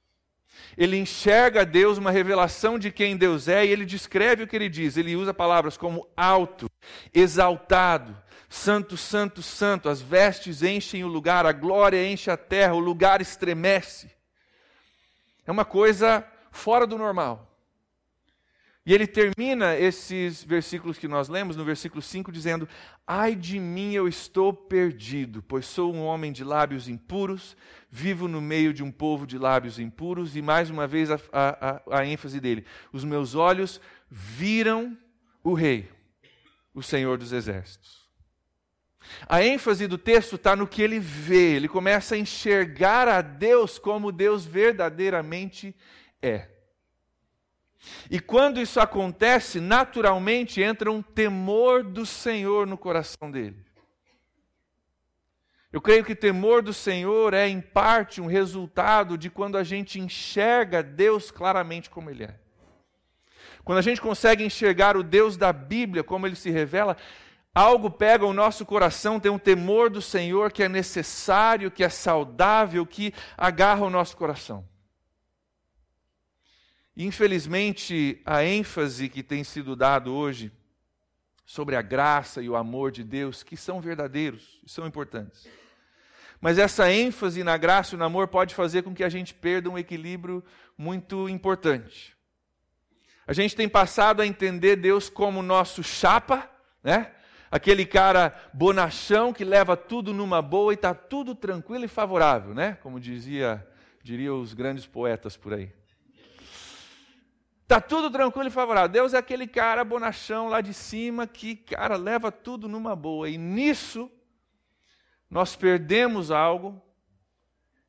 ele 0.76 0.96
enxerga 0.96 1.66
Deus, 1.66 1.98
uma 1.98 2.10
revelação 2.10 2.78
de 2.78 2.90
quem 2.90 3.16
Deus 3.16 3.46
é, 3.48 3.64
e 3.64 3.70
ele 3.70 3.84
descreve 3.84 4.42
o 4.42 4.46
que 4.46 4.56
ele 4.56 4.68
diz. 4.68 4.96
Ele 4.96 5.16
usa 5.16 5.34
palavras 5.34 5.76
como 5.76 6.08
alto, 6.16 6.70
exaltado, 7.12 8.16
Santo, 8.52 8.98
santo, 8.98 9.42
santo, 9.42 9.88
as 9.88 10.02
vestes 10.02 10.62
enchem 10.62 11.02
o 11.02 11.08
lugar, 11.08 11.46
a 11.46 11.52
glória 11.52 12.06
enche 12.06 12.30
a 12.30 12.36
terra, 12.36 12.74
o 12.74 12.78
lugar 12.78 13.22
estremece. 13.22 14.10
É 15.46 15.50
uma 15.50 15.64
coisa 15.64 16.22
fora 16.50 16.86
do 16.86 16.98
normal. 16.98 17.51
E 18.84 18.92
ele 18.92 19.06
termina 19.06 19.76
esses 19.76 20.42
versículos 20.42 20.98
que 20.98 21.06
nós 21.06 21.28
lemos, 21.28 21.56
no 21.56 21.64
versículo 21.64 22.02
5, 22.02 22.32
dizendo: 22.32 22.68
Ai 23.06 23.36
de 23.36 23.60
mim, 23.60 23.92
eu 23.92 24.08
estou 24.08 24.52
perdido, 24.52 25.40
pois 25.40 25.66
sou 25.66 25.94
um 25.94 26.02
homem 26.02 26.32
de 26.32 26.42
lábios 26.42 26.88
impuros, 26.88 27.56
vivo 27.88 28.26
no 28.26 28.40
meio 28.40 28.74
de 28.74 28.82
um 28.82 28.90
povo 28.90 29.24
de 29.24 29.38
lábios 29.38 29.78
impuros, 29.78 30.36
e 30.36 30.42
mais 30.42 30.68
uma 30.68 30.86
vez 30.88 31.12
a, 31.12 31.20
a, 31.32 31.98
a 31.98 32.06
ênfase 32.06 32.40
dele: 32.40 32.64
Os 32.92 33.04
meus 33.04 33.36
olhos 33.36 33.80
viram 34.10 34.98
o 35.44 35.54
Rei, 35.54 35.88
o 36.74 36.82
Senhor 36.82 37.16
dos 37.18 37.32
Exércitos. 37.32 38.02
A 39.28 39.44
ênfase 39.44 39.86
do 39.86 39.98
texto 39.98 40.34
está 40.34 40.56
no 40.56 40.66
que 40.66 40.82
ele 40.82 40.98
vê, 40.98 41.54
ele 41.54 41.68
começa 41.68 42.16
a 42.16 42.18
enxergar 42.18 43.06
a 43.06 43.20
Deus 43.20 43.78
como 43.78 44.10
Deus 44.10 44.44
verdadeiramente 44.44 45.74
é. 46.20 46.48
E 48.10 48.20
quando 48.20 48.60
isso 48.60 48.80
acontece, 48.80 49.60
naturalmente 49.60 50.62
entra 50.62 50.90
um 50.90 51.02
temor 51.02 51.82
do 51.82 52.06
Senhor 52.06 52.66
no 52.66 52.78
coração 52.78 53.30
dele. 53.30 53.56
Eu 55.72 55.80
creio 55.80 56.04
que 56.04 56.14
temor 56.14 56.62
do 56.62 56.72
Senhor 56.72 57.32
é, 57.32 57.48
em 57.48 57.60
parte, 57.60 58.20
um 58.20 58.26
resultado 58.26 59.16
de 59.16 59.30
quando 59.30 59.56
a 59.56 59.64
gente 59.64 59.98
enxerga 59.98 60.82
Deus 60.82 61.30
claramente 61.30 61.88
como 61.88 62.10
Ele 62.10 62.24
é. 62.24 62.38
Quando 63.64 63.78
a 63.78 63.82
gente 63.82 64.00
consegue 64.00 64.44
enxergar 64.44 64.96
o 64.96 65.02
Deus 65.02 65.36
da 65.36 65.52
Bíblia 65.52 66.02
como 66.02 66.26
ele 66.26 66.34
se 66.34 66.50
revela, 66.50 66.96
Algo 67.54 67.90
pega 67.90 68.24
o 68.24 68.32
nosso 68.32 68.64
coração, 68.64 69.20
tem 69.20 69.30
um 69.30 69.38
temor 69.38 69.90
do 69.90 70.00
Senhor 70.00 70.50
que 70.50 70.62
é 70.62 70.68
necessário, 70.70 71.70
que 71.70 71.84
é 71.84 71.88
saudável, 71.90 72.86
que 72.86 73.12
agarra 73.36 73.84
o 73.84 73.90
nosso 73.90 74.16
coração. 74.16 74.66
Infelizmente, 76.96 78.20
a 78.24 78.44
ênfase 78.44 79.08
que 79.08 79.22
tem 79.22 79.42
sido 79.42 79.74
dado 79.74 80.12
hoje 80.12 80.52
sobre 81.44 81.74
a 81.74 81.82
graça 81.82 82.42
e 82.42 82.48
o 82.48 82.56
amor 82.56 82.90
de 82.90 83.02
Deus, 83.02 83.42
que 83.42 83.56
são 83.56 83.80
verdadeiros 83.80 84.60
e 84.64 84.70
são 84.70 84.86
importantes. 84.86 85.48
Mas 86.40 86.58
essa 86.58 86.90
ênfase 86.90 87.42
na 87.44 87.56
graça 87.56 87.94
e 87.94 87.98
no 87.98 88.04
amor 88.04 88.28
pode 88.28 88.54
fazer 88.54 88.82
com 88.82 88.94
que 88.94 89.04
a 89.04 89.08
gente 89.08 89.32
perda 89.32 89.70
um 89.70 89.78
equilíbrio 89.78 90.44
muito 90.76 91.28
importante. 91.28 92.16
A 93.26 93.32
gente 93.32 93.54
tem 93.54 93.68
passado 93.68 94.20
a 94.20 94.26
entender 94.26 94.76
Deus 94.76 95.08
como 95.08 95.42
nosso 95.42 95.82
chapa, 95.82 96.50
né? 96.82 97.12
aquele 97.52 97.84
cara 97.84 98.34
bonachão 98.52 99.30
que 99.30 99.44
leva 99.44 99.76
tudo 99.76 100.14
numa 100.14 100.40
boa 100.40 100.72
e 100.72 100.74
está 100.74 100.94
tudo 100.94 101.34
tranquilo 101.34 101.84
e 101.84 101.88
favorável, 101.88 102.54
né? 102.54 102.78
Como 102.82 102.98
dizia, 102.98 103.64
diria 104.02 104.32
os 104.34 104.54
grandes 104.54 104.86
poetas 104.86 105.36
por 105.36 105.52
aí. 105.52 105.70
Está 107.72 107.80
tudo 107.80 108.10
tranquilo 108.10 108.48
e 108.48 108.50
favorável. 108.50 108.90
Deus 108.90 109.14
é 109.14 109.16
aquele 109.16 109.46
cara 109.46 109.82
bonachão 109.82 110.46
lá 110.46 110.60
de 110.60 110.74
cima 110.74 111.26
que, 111.26 111.56
cara, 111.56 111.96
leva 111.96 112.30
tudo 112.30 112.68
numa 112.68 112.94
boa. 112.94 113.30
E 113.30 113.38
nisso, 113.38 114.12
nós 115.30 115.56
perdemos 115.56 116.30
algo 116.30 116.82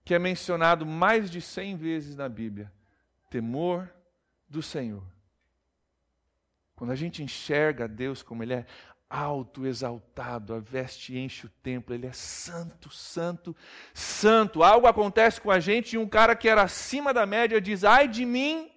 que 0.06 0.14
é 0.14 0.20
mencionado 0.20 0.86
mais 0.86 1.30
de 1.30 1.42
cem 1.42 1.76
vezes 1.76 2.16
na 2.16 2.30
Bíblia: 2.30 2.72
temor 3.30 3.94
do 4.48 4.62
Senhor. 4.62 5.04
Quando 6.78 6.92
a 6.92 6.96
gente 6.96 7.22
enxerga 7.22 7.86
Deus 7.86 8.24
como 8.24 8.42
Ele 8.42 8.54
é, 8.54 8.66
alto, 9.10 9.66
exaltado, 9.66 10.54
a 10.54 10.60
veste 10.60 11.18
enche 11.18 11.46
o 11.46 11.50
templo, 11.62 11.94
ele 11.94 12.08
é 12.08 12.14
santo, 12.14 12.90
santo, 12.90 13.54
santo. 13.94 14.64
Algo 14.64 14.88
acontece 14.88 15.42
com 15.42 15.52
a 15.52 15.60
gente 15.60 15.96
e 15.96 15.98
um 15.98 16.08
cara 16.08 16.38
que 16.38 16.48
era 16.48 16.62
acima 16.62 17.14
da 17.14 17.26
média 17.26 17.60
diz: 17.60 17.84
ai 17.84 18.08
de 18.08 18.26
mim. 18.26 18.73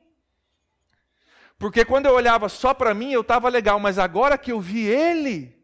Porque 1.58 1.84
quando 1.84 2.06
eu 2.06 2.14
olhava 2.14 2.48
só 2.48 2.74
para 2.74 2.92
mim 2.92 3.12
eu 3.12 3.22
estava 3.22 3.48
legal, 3.48 3.80
mas 3.80 3.98
agora 3.98 4.36
que 4.36 4.52
eu 4.52 4.60
vi 4.60 4.86
ele, 4.86 5.56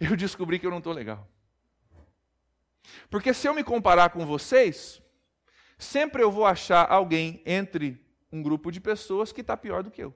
eu 0.00 0.16
descobri 0.16 0.58
que 0.58 0.66
eu 0.66 0.70
não 0.70 0.78
estou 0.78 0.92
legal. 0.92 1.28
Porque 3.08 3.32
se 3.32 3.46
eu 3.46 3.54
me 3.54 3.62
comparar 3.62 4.10
com 4.10 4.26
vocês, 4.26 5.00
sempre 5.78 6.22
eu 6.22 6.30
vou 6.30 6.46
achar 6.46 6.90
alguém 6.90 7.42
entre 7.46 8.04
um 8.32 8.42
grupo 8.42 8.72
de 8.72 8.80
pessoas 8.80 9.32
que 9.32 9.40
está 9.40 9.56
pior 9.56 9.82
do 9.82 9.90
que 9.90 10.02
eu. 10.02 10.14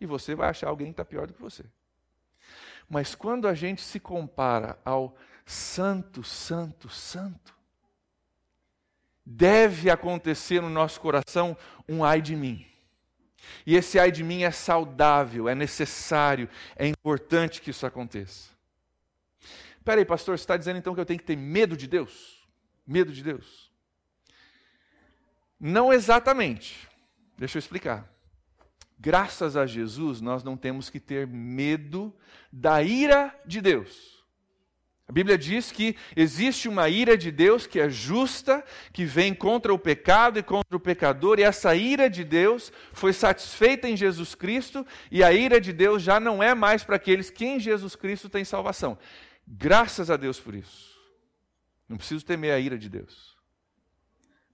E 0.00 0.06
você 0.06 0.34
vai 0.34 0.48
achar 0.48 0.68
alguém 0.68 0.88
que 0.88 0.94
está 0.94 1.04
pior 1.04 1.26
do 1.26 1.34
que 1.34 1.40
você. 1.40 1.64
Mas 2.88 3.14
quando 3.14 3.46
a 3.46 3.54
gente 3.54 3.82
se 3.82 4.00
compara 4.00 4.78
ao 4.84 5.16
Santo, 5.46 6.24
Santo, 6.24 6.88
Santo, 6.88 7.54
deve 9.24 9.90
acontecer 9.90 10.60
no 10.60 10.68
nosso 10.68 11.00
coração 11.00 11.56
um 11.88 12.04
ai 12.04 12.20
de 12.20 12.34
mim. 12.34 12.66
E 13.66 13.76
esse 13.76 13.98
ai 13.98 14.10
de 14.10 14.22
mim 14.22 14.42
é 14.42 14.50
saudável, 14.50 15.48
é 15.48 15.54
necessário, 15.54 16.48
é 16.76 16.86
importante 16.86 17.60
que 17.60 17.70
isso 17.70 17.86
aconteça. 17.86 18.50
Peraí, 19.84 20.04
pastor, 20.04 20.38
você 20.38 20.42
está 20.42 20.56
dizendo 20.56 20.78
então 20.78 20.94
que 20.94 21.00
eu 21.00 21.06
tenho 21.06 21.18
que 21.18 21.26
ter 21.26 21.36
medo 21.36 21.76
de 21.76 21.86
Deus? 21.86 22.46
Medo 22.86 23.12
de 23.12 23.22
Deus? 23.22 23.70
Não 25.58 25.92
exatamente. 25.92 26.88
Deixa 27.36 27.58
eu 27.58 27.60
explicar. 27.60 28.08
Graças 28.98 29.56
a 29.56 29.66
Jesus, 29.66 30.20
nós 30.20 30.44
não 30.44 30.56
temos 30.56 30.88
que 30.88 31.00
ter 31.00 31.26
medo 31.26 32.14
da 32.52 32.82
ira 32.82 33.36
de 33.44 33.60
Deus. 33.60 34.11
A 35.08 35.12
Bíblia 35.12 35.36
diz 35.36 35.72
que 35.72 35.96
existe 36.16 36.68
uma 36.68 36.88
ira 36.88 37.18
de 37.18 37.30
Deus 37.30 37.66
que 37.66 37.80
é 37.80 37.90
justa, 37.90 38.64
que 38.92 39.04
vem 39.04 39.34
contra 39.34 39.74
o 39.74 39.78
pecado 39.78 40.38
e 40.38 40.42
contra 40.42 40.76
o 40.76 40.80
pecador, 40.80 41.38
e 41.38 41.42
essa 41.42 41.74
ira 41.74 42.08
de 42.08 42.24
Deus 42.24 42.72
foi 42.92 43.12
satisfeita 43.12 43.88
em 43.88 43.96
Jesus 43.96 44.34
Cristo, 44.34 44.86
e 45.10 45.22
a 45.22 45.32
ira 45.32 45.60
de 45.60 45.72
Deus 45.72 46.02
já 46.02 46.20
não 46.20 46.42
é 46.42 46.54
mais 46.54 46.84
para 46.84 46.96
aqueles 46.96 47.30
que 47.30 47.44
em 47.44 47.60
Jesus 47.60 47.96
Cristo 47.96 48.28
têm 48.28 48.44
salvação. 48.44 48.96
Graças 49.46 50.10
a 50.10 50.16
Deus 50.16 50.38
por 50.38 50.54
isso. 50.54 50.92
Não 51.88 51.96
preciso 51.96 52.24
temer 52.24 52.52
a 52.52 52.58
ira 52.58 52.78
de 52.78 52.88
Deus. 52.88 53.36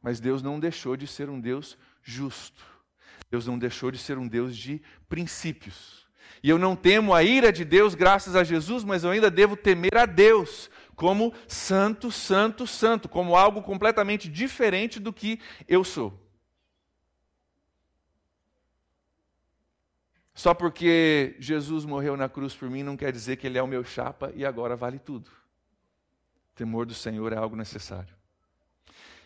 Mas 0.03 0.19
Deus 0.19 0.43
não 0.43 0.59
deixou 0.59 0.97
de 0.97 1.07
ser 1.07 1.29
um 1.29 1.41
Deus 1.41 1.77
justo. 2.03 2.65
Deus 3.31 3.47
não 3.47 3.59
deixou 3.59 3.91
de 3.91 3.99
ser 3.99 4.17
um 4.17 4.27
Deus 4.27 4.57
de 4.57 4.81
princípios. 5.09 5.98
E 6.43 6.51
eu 6.51 6.59
não 6.59 6.77
temo 6.77 7.15
a 7.15 7.23
ira 7.23 7.53
de 7.53 7.65
Deus 7.65 7.95
graças 7.95 8.37
a 8.37 8.45
Jesus, 8.45 8.85
mas 8.85 9.05
eu 9.05 9.11
ainda 9.11 9.31
devo 9.31 9.57
temer 9.57 9.97
a 9.97 10.07
Deus 10.07 10.71
como 10.95 11.33
santo, 11.47 12.11
santo, 12.11 12.67
santo, 12.67 13.09
como 13.09 13.37
algo 13.37 13.63
completamente 13.63 14.29
diferente 14.29 14.99
do 14.99 15.13
que 15.13 15.41
eu 15.69 15.85
sou. 15.85 16.29
Só 20.35 20.55
porque 20.55 21.37
Jesus 21.39 21.85
morreu 21.85 22.17
na 22.17 22.29
cruz 22.29 22.55
por 22.55 22.69
mim 22.71 22.83
não 22.83 22.97
quer 22.97 23.13
dizer 23.13 23.37
que 23.37 23.47
ele 23.47 23.59
é 23.59 23.63
o 23.63 23.67
meu 23.67 23.83
chapa 23.83 24.33
e 24.35 24.45
agora 24.45 24.77
vale 24.77 24.99
tudo. 24.99 25.29
O 26.53 26.55
temor 26.55 26.87
do 26.87 26.95
Senhor 26.95 27.33
é 27.33 27.37
algo 27.37 27.57
necessário. 27.57 28.18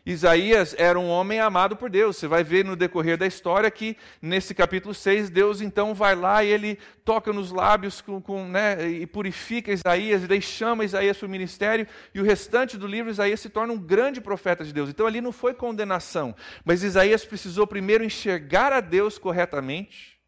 Isaías 0.04 0.74
era 0.76 0.98
um 0.98 1.08
homem 1.08 1.38
amado 1.38 1.76
por 1.76 1.88
Deus. 1.88 2.16
Você 2.16 2.26
vai 2.26 2.42
ver 2.42 2.64
no 2.64 2.74
decorrer 2.74 3.16
da 3.16 3.26
história 3.26 3.70
que, 3.70 3.96
nesse 4.20 4.52
capítulo 4.52 4.92
6, 4.92 5.30
Deus 5.30 5.60
então 5.60 5.94
vai 5.94 6.16
lá 6.16 6.42
e 6.42 6.48
ele 6.48 6.78
toca 7.04 7.32
nos 7.32 7.52
lábios 7.52 8.00
com, 8.00 8.20
com, 8.20 8.48
né, 8.48 8.88
e 8.88 9.06
purifica 9.06 9.72
Isaías, 9.72 10.24
e 10.24 10.26
daí 10.26 10.42
chama 10.42 10.84
Isaías 10.84 11.16
para 11.16 11.26
o 11.26 11.30
ministério, 11.30 11.86
e 12.12 12.20
o 12.20 12.24
restante 12.24 12.76
do 12.76 12.86
livro, 12.86 13.10
Isaías 13.10 13.40
se 13.40 13.48
torna 13.48 13.72
um 13.72 13.78
grande 13.78 14.20
profeta 14.20 14.64
de 14.64 14.72
Deus. 14.72 14.90
Então 14.90 15.06
ali 15.06 15.20
não 15.20 15.32
foi 15.32 15.54
condenação, 15.54 16.34
mas 16.64 16.82
Isaías 16.82 17.24
precisou 17.24 17.66
primeiro 17.66 18.02
enxergar 18.02 18.72
a 18.72 18.80
Deus 18.80 19.18
corretamente, 19.18 20.20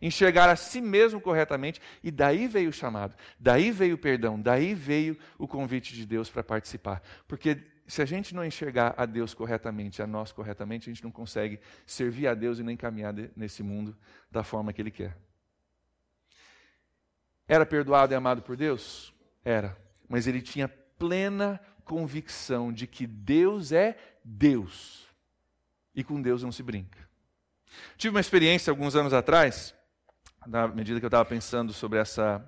enxergar 0.00 0.48
a 0.48 0.56
si 0.56 0.80
mesmo 0.80 1.20
corretamente, 1.20 1.82
e 2.02 2.10
daí 2.10 2.46
veio 2.46 2.70
o 2.70 2.72
chamado, 2.72 3.14
daí 3.38 3.70
veio 3.70 3.96
o 3.96 3.98
perdão, 3.98 4.40
daí 4.40 4.74
veio 4.74 5.18
o 5.36 5.46
convite 5.46 5.94
de 5.94 6.06
Deus 6.06 6.30
para 6.30 6.42
participar. 6.42 7.02
Porque 7.26 7.58
se 7.88 8.02
a 8.02 8.04
gente 8.04 8.34
não 8.34 8.44
enxergar 8.44 8.94
a 8.96 9.06
Deus 9.06 9.32
corretamente, 9.32 10.02
a 10.02 10.06
nós 10.06 10.30
corretamente, 10.30 10.88
a 10.88 10.92
gente 10.92 11.02
não 11.02 11.10
consegue 11.10 11.58
servir 11.86 12.28
a 12.28 12.34
Deus 12.34 12.58
e 12.58 12.62
nem 12.62 12.76
caminhar 12.76 13.14
nesse 13.34 13.62
mundo 13.62 13.96
da 14.30 14.44
forma 14.44 14.72
que 14.72 14.82
Ele 14.82 14.90
quer. 14.90 15.16
Era 17.48 17.64
perdoado 17.64 18.12
e 18.12 18.16
amado 18.16 18.42
por 18.42 18.56
Deus? 18.56 19.14
Era. 19.42 19.74
Mas 20.06 20.26
ele 20.26 20.42
tinha 20.42 20.68
plena 20.68 21.58
convicção 21.82 22.70
de 22.70 22.86
que 22.86 23.06
Deus 23.06 23.72
é 23.72 23.96
Deus. 24.22 25.08
E 25.94 26.04
com 26.04 26.20
Deus 26.20 26.42
não 26.42 26.52
se 26.52 26.62
brinca. 26.62 27.08
Tive 27.96 28.14
uma 28.14 28.20
experiência 28.20 28.70
alguns 28.70 28.94
anos 28.94 29.14
atrás, 29.14 29.74
na 30.46 30.68
medida 30.68 31.00
que 31.00 31.06
eu 31.06 31.08
estava 31.08 31.24
pensando 31.24 31.72
sobre 31.72 31.98
essa 31.98 32.44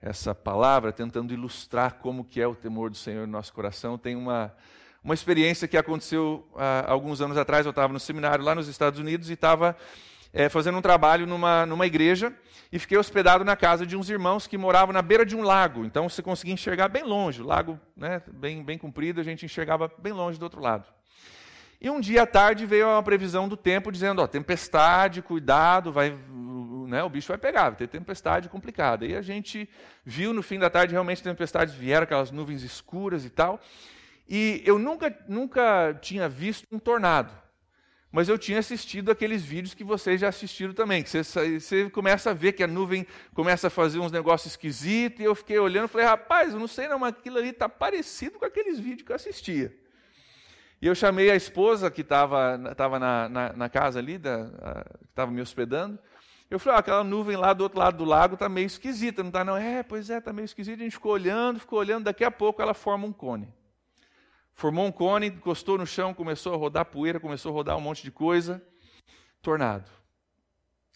essa 0.00 0.34
palavra, 0.34 0.92
tentando 0.92 1.32
ilustrar 1.32 1.94
como 1.94 2.24
que 2.24 2.40
é 2.40 2.46
o 2.46 2.54
temor 2.54 2.90
do 2.90 2.96
Senhor 2.96 3.26
no 3.26 3.32
nosso 3.32 3.52
coração. 3.52 3.98
Tem 3.98 4.14
uma, 4.14 4.54
uma 5.02 5.14
experiência 5.14 5.66
que 5.66 5.76
aconteceu 5.76 6.48
há 6.54 6.84
ah, 6.86 6.92
alguns 6.92 7.20
anos 7.20 7.36
atrás. 7.36 7.66
Eu 7.66 7.70
estava 7.70 7.92
no 7.92 8.00
seminário 8.00 8.44
lá 8.44 8.54
nos 8.54 8.68
Estados 8.68 9.00
Unidos 9.00 9.28
e 9.28 9.32
estava 9.32 9.76
é, 10.32 10.48
fazendo 10.48 10.78
um 10.78 10.82
trabalho 10.82 11.26
numa, 11.26 11.66
numa 11.66 11.86
igreja 11.86 12.32
e 12.70 12.78
fiquei 12.78 12.98
hospedado 12.98 13.44
na 13.44 13.56
casa 13.56 13.86
de 13.86 13.96
uns 13.96 14.08
irmãos 14.10 14.46
que 14.46 14.58
moravam 14.58 14.92
na 14.92 15.02
beira 15.02 15.24
de 15.24 15.34
um 15.34 15.42
lago. 15.42 15.84
Então 15.84 16.08
você 16.08 16.22
conseguia 16.22 16.54
enxergar 16.54 16.88
bem 16.88 17.02
longe, 17.02 17.42
o 17.42 17.46
lago 17.46 17.78
né, 17.96 18.22
bem, 18.28 18.62
bem 18.62 18.78
comprido, 18.78 19.20
a 19.20 19.24
gente 19.24 19.44
enxergava 19.44 19.90
bem 19.98 20.12
longe 20.12 20.38
do 20.38 20.42
outro 20.42 20.60
lado. 20.60 20.86
E 21.80 21.88
um 21.88 22.00
dia 22.00 22.22
à 22.22 22.26
tarde 22.26 22.66
veio 22.66 22.88
uma 22.88 23.02
previsão 23.02 23.48
do 23.48 23.56
tempo 23.56 23.92
dizendo: 23.92 24.20
ó, 24.20 24.26
tempestade, 24.26 25.22
cuidado, 25.22 25.92
vai, 25.92 26.16
né, 26.88 27.02
o 27.04 27.08
bicho 27.08 27.28
vai 27.28 27.38
pegar, 27.38 27.70
vai 27.70 27.78
ter 27.78 27.86
tempestade 27.86 28.48
complicada. 28.48 29.06
E 29.06 29.14
a 29.14 29.22
gente 29.22 29.68
viu 30.04 30.32
no 30.32 30.42
fim 30.42 30.58
da 30.58 30.68
tarde 30.68 30.92
realmente 30.92 31.22
tempestades 31.22 31.74
vieram, 31.74 32.04
aquelas 32.04 32.30
nuvens 32.30 32.62
escuras 32.62 33.24
e 33.24 33.30
tal. 33.30 33.60
E 34.28 34.62
eu 34.66 34.78
nunca, 34.78 35.16
nunca 35.28 35.94
tinha 36.02 36.28
visto 36.28 36.66
um 36.70 36.78
tornado. 36.78 37.32
Mas 38.10 38.28
eu 38.28 38.38
tinha 38.38 38.58
assistido 38.58 39.10
aqueles 39.10 39.42
vídeos 39.42 39.74
que 39.74 39.84
vocês 39.84 40.20
já 40.20 40.28
assistiram 40.28 40.72
também, 40.72 41.02
que 41.02 41.10
você, 41.10 41.60
você 41.60 41.90
começa 41.90 42.30
a 42.30 42.34
ver 42.34 42.52
que 42.52 42.62
a 42.62 42.66
nuvem 42.66 43.06
começa 43.34 43.66
a 43.66 43.70
fazer 43.70 43.98
uns 43.98 44.10
negócios 44.10 44.52
esquisitos, 44.52 45.20
e 45.20 45.24
eu 45.24 45.34
fiquei 45.34 45.58
olhando 45.58 45.84
e 45.84 45.88
falei, 45.88 46.06
rapaz, 46.06 46.54
eu 46.54 46.58
não 46.58 46.66
sei 46.66 46.88
não, 46.88 46.98
mas 46.98 47.10
aquilo 47.10 47.36
ali 47.36 47.50
está 47.50 47.68
parecido 47.68 48.38
com 48.38 48.46
aqueles 48.46 48.78
vídeos 48.78 49.02
que 49.02 49.12
eu 49.12 49.16
assistia. 49.16 49.74
E 50.80 50.86
eu 50.86 50.94
chamei 50.94 51.30
a 51.30 51.34
esposa 51.34 51.90
que 51.90 52.02
estava 52.02 52.58
tava 52.76 52.98
na, 52.98 53.28
na, 53.28 53.52
na, 53.52 53.68
casa 53.68 53.98
ali, 53.98 54.16
da, 54.16 54.50
a, 54.60 54.84
que 54.98 55.06
estava 55.10 55.30
me 55.30 55.40
hospedando, 55.40 55.98
eu 56.50 56.58
falei, 56.58 56.76
ah, 56.76 56.80
aquela 56.80 57.04
nuvem 57.04 57.36
lá 57.36 57.52
do 57.52 57.62
outro 57.62 57.78
lado 57.78 57.98
do 57.98 58.04
lago 58.04 58.34
está 58.34 58.48
meio 58.48 58.66
esquisita, 58.66 59.22
não 59.22 59.28
está 59.28 59.44
não? 59.44 59.56
É, 59.56 59.82
pois 59.82 60.08
é, 60.08 60.16
está 60.16 60.32
meio 60.32 60.46
esquisita. 60.46 60.80
A 60.80 60.84
gente 60.84 60.92
ficou 60.92 61.12
olhando, 61.12 61.60
ficou 61.60 61.78
olhando, 61.78 62.04
daqui 62.04 62.24
a 62.24 62.30
pouco 62.30 62.62
ela 62.62 62.72
forma 62.72 63.06
um 63.06 63.12
cone. 63.12 63.52
Formou 64.54 64.86
um 64.86 64.92
cone, 64.92 65.26
encostou 65.26 65.76
no 65.76 65.86
chão, 65.86 66.14
começou 66.14 66.54
a 66.54 66.56
rodar 66.56 66.86
poeira, 66.86 67.20
começou 67.20 67.52
a 67.52 67.54
rodar 67.54 67.76
um 67.76 67.80
monte 67.80 68.02
de 68.02 68.10
coisa. 68.10 68.62
Tornado. 69.42 69.90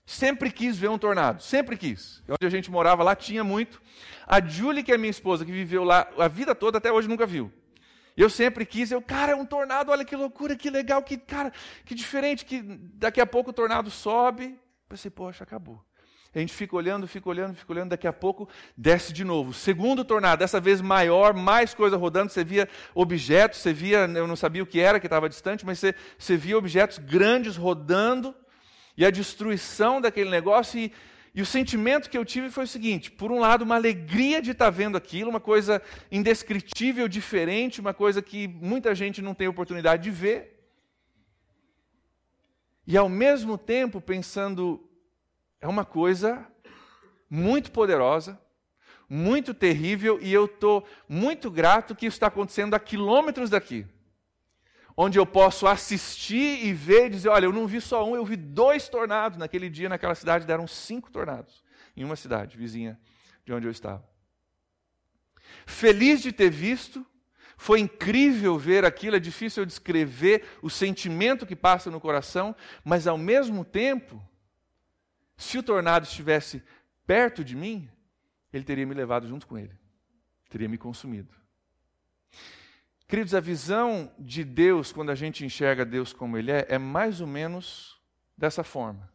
Sempre 0.06 0.50
quis 0.50 0.76
ver 0.76 0.88
um 0.88 0.98
tornado, 0.98 1.42
sempre 1.42 1.76
quis. 1.76 2.22
Onde 2.28 2.46
a 2.46 2.50
gente 2.50 2.70
morava 2.70 3.02
lá 3.02 3.14
tinha 3.14 3.44
muito. 3.44 3.80
A 4.26 4.40
Julie, 4.40 4.82
que 4.82 4.90
é 4.90 4.98
minha 4.98 5.10
esposa, 5.10 5.44
que 5.44 5.52
viveu 5.52 5.84
lá 5.84 6.08
a 6.18 6.28
vida 6.28 6.54
toda, 6.54 6.78
até 6.78 6.90
hoje 6.90 7.08
nunca 7.08 7.26
viu. 7.26 7.52
Eu 8.16 8.28
sempre 8.28 8.66
quis, 8.66 8.90
eu, 8.90 9.00
cara, 9.00 9.32
é 9.32 9.36
um 9.36 9.46
tornado, 9.46 9.90
olha 9.90 10.04
que 10.04 10.16
loucura, 10.16 10.56
que 10.56 10.68
legal, 10.68 11.02
que 11.02 11.16
cara, 11.16 11.52
que 11.84 11.94
diferente, 11.94 12.44
que 12.44 12.62
daqui 12.94 13.20
a 13.20 13.26
pouco 13.26 13.50
o 13.50 13.52
tornado 13.54 13.90
sobe, 13.90 14.58
Pensei, 14.92 15.10
poxa, 15.10 15.42
acabou. 15.42 15.82
A 16.34 16.38
gente 16.38 16.52
fica 16.52 16.76
olhando, 16.76 17.08
fica 17.08 17.26
olhando, 17.26 17.54
fica 17.54 17.72
olhando, 17.72 17.88
daqui 17.88 18.06
a 18.06 18.12
pouco 18.12 18.46
desce 18.76 19.10
de 19.10 19.24
novo. 19.24 19.54
Segundo 19.54 20.04
tornado, 20.04 20.40
dessa 20.40 20.60
vez 20.60 20.82
maior, 20.82 21.32
mais 21.32 21.72
coisa 21.72 21.96
rodando, 21.96 22.30
você 22.30 22.44
via 22.44 22.68
objetos, 22.94 23.60
você 23.60 23.72
via, 23.72 24.00
eu 24.00 24.26
não 24.26 24.36
sabia 24.36 24.62
o 24.62 24.66
que 24.66 24.78
era, 24.78 25.00
que 25.00 25.06
estava 25.06 25.30
distante, 25.30 25.64
mas 25.64 25.78
você, 25.78 25.94
você 26.18 26.36
via 26.36 26.58
objetos 26.58 26.98
grandes 26.98 27.56
rodando, 27.56 28.34
e 28.94 29.06
a 29.06 29.10
destruição 29.10 29.98
daquele 29.98 30.28
negócio, 30.28 30.78
e, 30.78 30.92
e 31.34 31.40
o 31.40 31.46
sentimento 31.46 32.10
que 32.10 32.18
eu 32.18 32.24
tive 32.24 32.50
foi 32.50 32.64
o 32.64 32.68
seguinte: 32.68 33.10
por 33.10 33.32
um 33.32 33.38
lado, 33.38 33.62
uma 33.62 33.76
alegria 33.76 34.42
de 34.42 34.50
estar 34.50 34.68
vendo 34.70 34.96
aquilo, 34.96 35.30
uma 35.30 35.40
coisa 35.40 35.80
indescritível, 36.10 37.08
diferente, 37.08 37.80
uma 37.80 37.94
coisa 37.94 38.20
que 38.20 38.46
muita 38.46 38.94
gente 38.94 39.22
não 39.22 39.34
tem 39.34 39.48
oportunidade 39.48 40.02
de 40.02 40.10
ver. 40.10 40.52
E 42.86 42.96
ao 42.96 43.08
mesmo 43.08 43.56
tempo 43.56 44.00
pensando, 44.00 44.86
é 45.60 45.66
uma 45.66 45.84
coisa 45.84 46.46
muito 47.30 47.70
poderosa, 47.70 48.38
muito 49.08 49.54
terrível, 49.54 50.18
e 50.20 50.32
eu 50.32 50.44
estou 50.44 50.86
muito 51.08 51.50
grato 51.50 51.94
que 51.94 52.04
isso 52.04 52.16
está 52.16 52.26
acontecendo 52.26 52.74
a 52.74 52.80
quilômetros 52.80 53.48
daqui. 53.48 53.86
Onde 54.96 55.18
eu 55.18 55.26
posso 55.26 55.66
assistir 55.66 56.64
e 56.64 56.72
ver 56.72 57.06
e 57.06 57.10
dizer: 57.10 57.28
olha, 57.28 57.46
eu 57.46 57.52
não 57.52 57.66
vi 57.66 57.80
só 57.80 58.08
um, 58.08 58.14
eu 58.14 58.24
vi 58.24 58.36
dois 58.36 58.88
tornados. 58.88 59.38
Naquele 59.38 59.70
dia, 59.70 59.88
naquela 59.88 60.14
cidade, 60.14 60.46
deram 60.46 60.66
cinco 60.66 61.10
tornados. 61.10 61.62
Em 61.96 62.04
uma 62.04 62.16
cidade 62.16 62.56
vizinha 62.56 62.98
de 63.44 63.52
onde 63.52 63.66
eu 63.66 63.70
estava. 63.70 64.06
Feliz 65.66 66.22
de 66.22 66.32
ter 66.32 66.50
visto, 66.50 67.04
foi 67.56 67.80
incrível 67.80 68.58
ver 68.58 68.84
aquilo, 68.84 69.16
é 69.16 69.20
difícil 69.20 69.62
eu 69.62 69.66
descrever 69.66 70.44
o 70.62 70.70
sentimento 70.70 71.46
que 71.46 71.54
passa 71.54 71.90
no 71.90 72.00
coração, 72.00 72.56
mas 72.84 73.06
ao 73.06 73.18
mesmo 73.18 73.64
tempo, 73.64 74.22
se 75.36 75.58
o 75.58 75.62
tornado 75.62 76.04
estivesse 76.04 76.62
perto 77.06 77.44
de 77.44 77.54
mim, 77.54 77.88
ele 78.52 78.64
teria 78.64 78.86
me 78.86 78.94
levado 78.94 79.26
junto 79.26 79.46
com 79.46 79.58
ele, 79.58 79.78
teria 80.48 80.68
me 80.68 80.78
consumido. 80.78 81.41
Queridos, 83.12 83.34
a 83.34 83.40
visão 83.40 84.10
de 84.18 84.42
Deus, 84.42 84.90
quando 84.90 85.10
a 85.10 85.14
gente 85.14 85.44
enxerga 85.44 85.84
Deus 85.84 86.14
como 86.14 86.38
Ele 86.38 86.50
é, 86.50 86.64
é 86.70 86.78
mais 86.78 87.20
ou 87.20 87.26
menos 87.26 88.00
dessa 88.38 88.64
forma. 88.64 89.06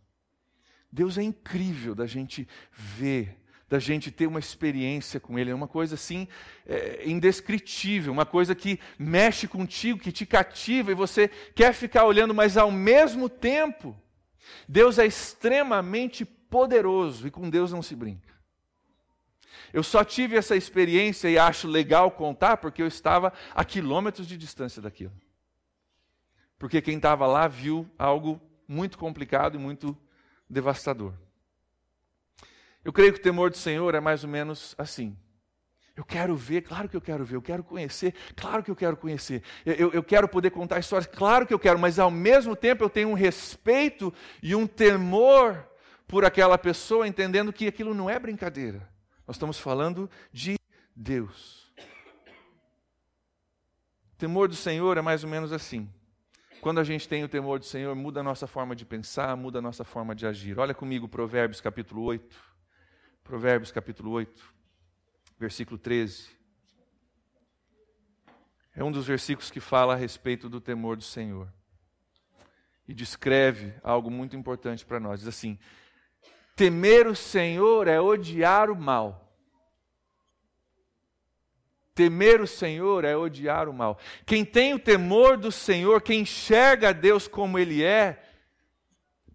Deus 0.92 1.18
é 1.18 1.24
incrível 1.24 1.96
da 1.96 2.06
gente 2.06 2.48
ver, 2.72 3.42
da 3.68 3.80
gente 3.80 4.12
ter 4.12 4.28
uma 4.28 4.38
experiência 4.38 5.20
com 5.20 5.40
Ele. 5.40 5.50
É 5.50 5.56
uma 5.56 5.68
coisa 5.68 5.96
assim 5.96 6.28
é, 6.68 7.10
indescritível, 7.10 8.14
uma 8.14 8.24
coisa 8.24 8.54
que 8.54 8.80
mexe 9.00 9.48
contigo, 9.48 9.98
que 10.00 10.12
te 10.12 10.28
cativa 10.28 10.92
e 10.92 10.94
você 10.94 11.28
quer 11.56 11.74
ficar 11.74 12.06
olhando, 12.06 12.36
mas 12.36 12.56
ao 12.56 12.70
mesmo 12.70 13.28
tempo, 13.28 14.00
Deus 14.70 15.00
é 15.00 15.08
extremamente 15.08 16.24
poderoso 16.24 17.26
e 17.26 17.32
com 17.32 17.50
Deus 17.50 17.72
não 17.72 17.82
se 17.82 17.96
brinca. 17.96 18.37
Eu 19.73 19.84
só 19.84 20.03
tive 20.03 20.36
essa 20.36 20.56
experiência 20.56 21.30
e 21.30 21.38
acho 21.38 21.67
legal 21.67 22.12
contar 22.12 22.58
porque 22.58 22.82
eu 22.82 22.88
estava 22.88 23.34
a 23.53 23.65
quilômetros 23.65 24.27
de 24.27 24.38
distância 24.38 24.82
daquilo. 24.82 25.13
Porque 26.58 26.82
quem 26.82 26.97
estava 26.97 27.27
lá 27.27 27.47
viu 27.47 27.89
algo 27.97 28.41
muito 28.67 28.97
complicado 28.97 29.56
e 29.56 29.60
muito 29.60 29.97
devastador. 30.49 31.13
Eu 32.84 32.93
creio 32.93 33.13
que 33.13 33.19
o 33.19 33.23
temor 33.23 33.49
do 33.49 33.58
Senhor 33.58 33.93
é 33.95 33.99
mais 33.99 34.23
ou 34.23 34.30
menos 34.30 34.73
assim. 34.77 35.15
Eu 35.95 36.06
quero 36.06 36.36
ver, 36.36 36.62
claro 36.62 36.88
que 36.88 36.95
eu 36.95 37.01
quero 37.01 37.25
ver, 37.25 37.36
eu 37.36 37.41
quero 37.41 37.63
conhecer, 37.63 38.13
claro 38.36 38.63
que 38.63 38.69
eu 38.69 38.75
quero 38.75 38.95
conhecer. 38.95 39.41
Eu, 39.65 39.91
eu, 39.91 40.03
quero 40.03 40.27
poder 40.27 40.51
contar 40.51 40.77
histórias, 40.77 41.08
claro 41.08 41.45
que 41.47 41.53
eu 41.53 41.58
quero, 41.58 41.80
mas 41.80 41.97
ao 41.97 42.12
mesmo 42.12 42.56
tempo 42.56 42.84
eu 42.84 42.89
tenho 42.89 43.10
um 43.10 43.15
respeito 43.15 44.13
e 44.41 44.53
um 44.53 44.67
temor 44.67 45.67
por 46.08 46.23
aquela 46.23 46.56
pessoa, 46.56 47.08
entendendo 47.08 47.51
que 47.51 47.67
aquilo 47.67 47.95
não 47.95 48.08
é 48.08 48.19
brincadeira. 48.19 48.88
Nós 49.28 49.36
estamos 49.36 49.60
falando 49.60 50.10
de 50.32 50.56
Deus. 50.96 51.70
Temor 54.18 54.48
do 54.48 54.56
Senhor 54.56 54.98
é 54.98 55.02
mais 55.02 55.24
ou 55.24 55.30
menos 55.30 55.52
assim. 55.52 55.92
Quando 56.62 56.80
a 56.80 56.84
gente 56.84 57.08
tem 57.08 57.24
o 57.24 57.30
temor 57.30 57.60
do 57.60 57.66
Senhor, 57.66 57.94
muda 57.94 58.22
a 58.22 58.24
nossa 58.24 58.48
forma 58.48 58.76
de 58.76 58.86
pensar, 58.86 59.36
muda 59.36 59.60
a 59.60 59.62
nossa 59.62 59.84
forma 59.84 60.16
de 60.16 60.26
agir. 60.26 60.58
Olha 60.58 60.74
comigo 60.74 61.08
Provérbios 61.10 61.60
capítulo 61.60 62.04
8. 62.04 62.36
Provérbios 63.24 63.72
capítulo 63.72 64.12
8, 64.12 64.54
versículo 65.38 65.78
13. 65.78 66.30
É 68.74 68.82
um 68.82 68.92
dos 68.92 69.06
versículos 69.06 69.52
que 69.52 69.60
fala 69.60 69.94
a 69.94 69.98
respeito 69.98 70.48
do 70.48 70.62
temor 70.62 70.96
do 70.96 71.04
Senhor. 71.04 71.52
E 72.88 72.94
descreve 72.94 73.74
algo 73.84 74.10
muito 74.10 74.38
importante 74.38 74.86
para 74.86 75.00
nós. 75.00 75.20
Diz 75.20 75.28
assim: 75.28 75.60
Temer 76.58 77.06
o 77.06 77.15
Senhor 77.15 77.88
é 77.88 78.02
odiar 78.02 78.72
o 78.72 78.76
mal. 78.76 79.32
Temer 81.93 82.41
o 82.41 82.48
Senhor 82.48 83.06
é 83.06 83.15
odiar 83.15 83.70
o 83.70 83.74
mal. 83.74 84.00
Quem 84.26 84.43
tem 84.43 84.74
o 84.74 84.80
temor 84.80 85.38
do 85.38 85.52
Senhor, 85.52 86.02
quem 86.02 86.22
enxerga 86.22 86.96
Deus 86.96 87.28
como 87.28 87.60
Ele 87.60 87.84
é, 87.84 88.24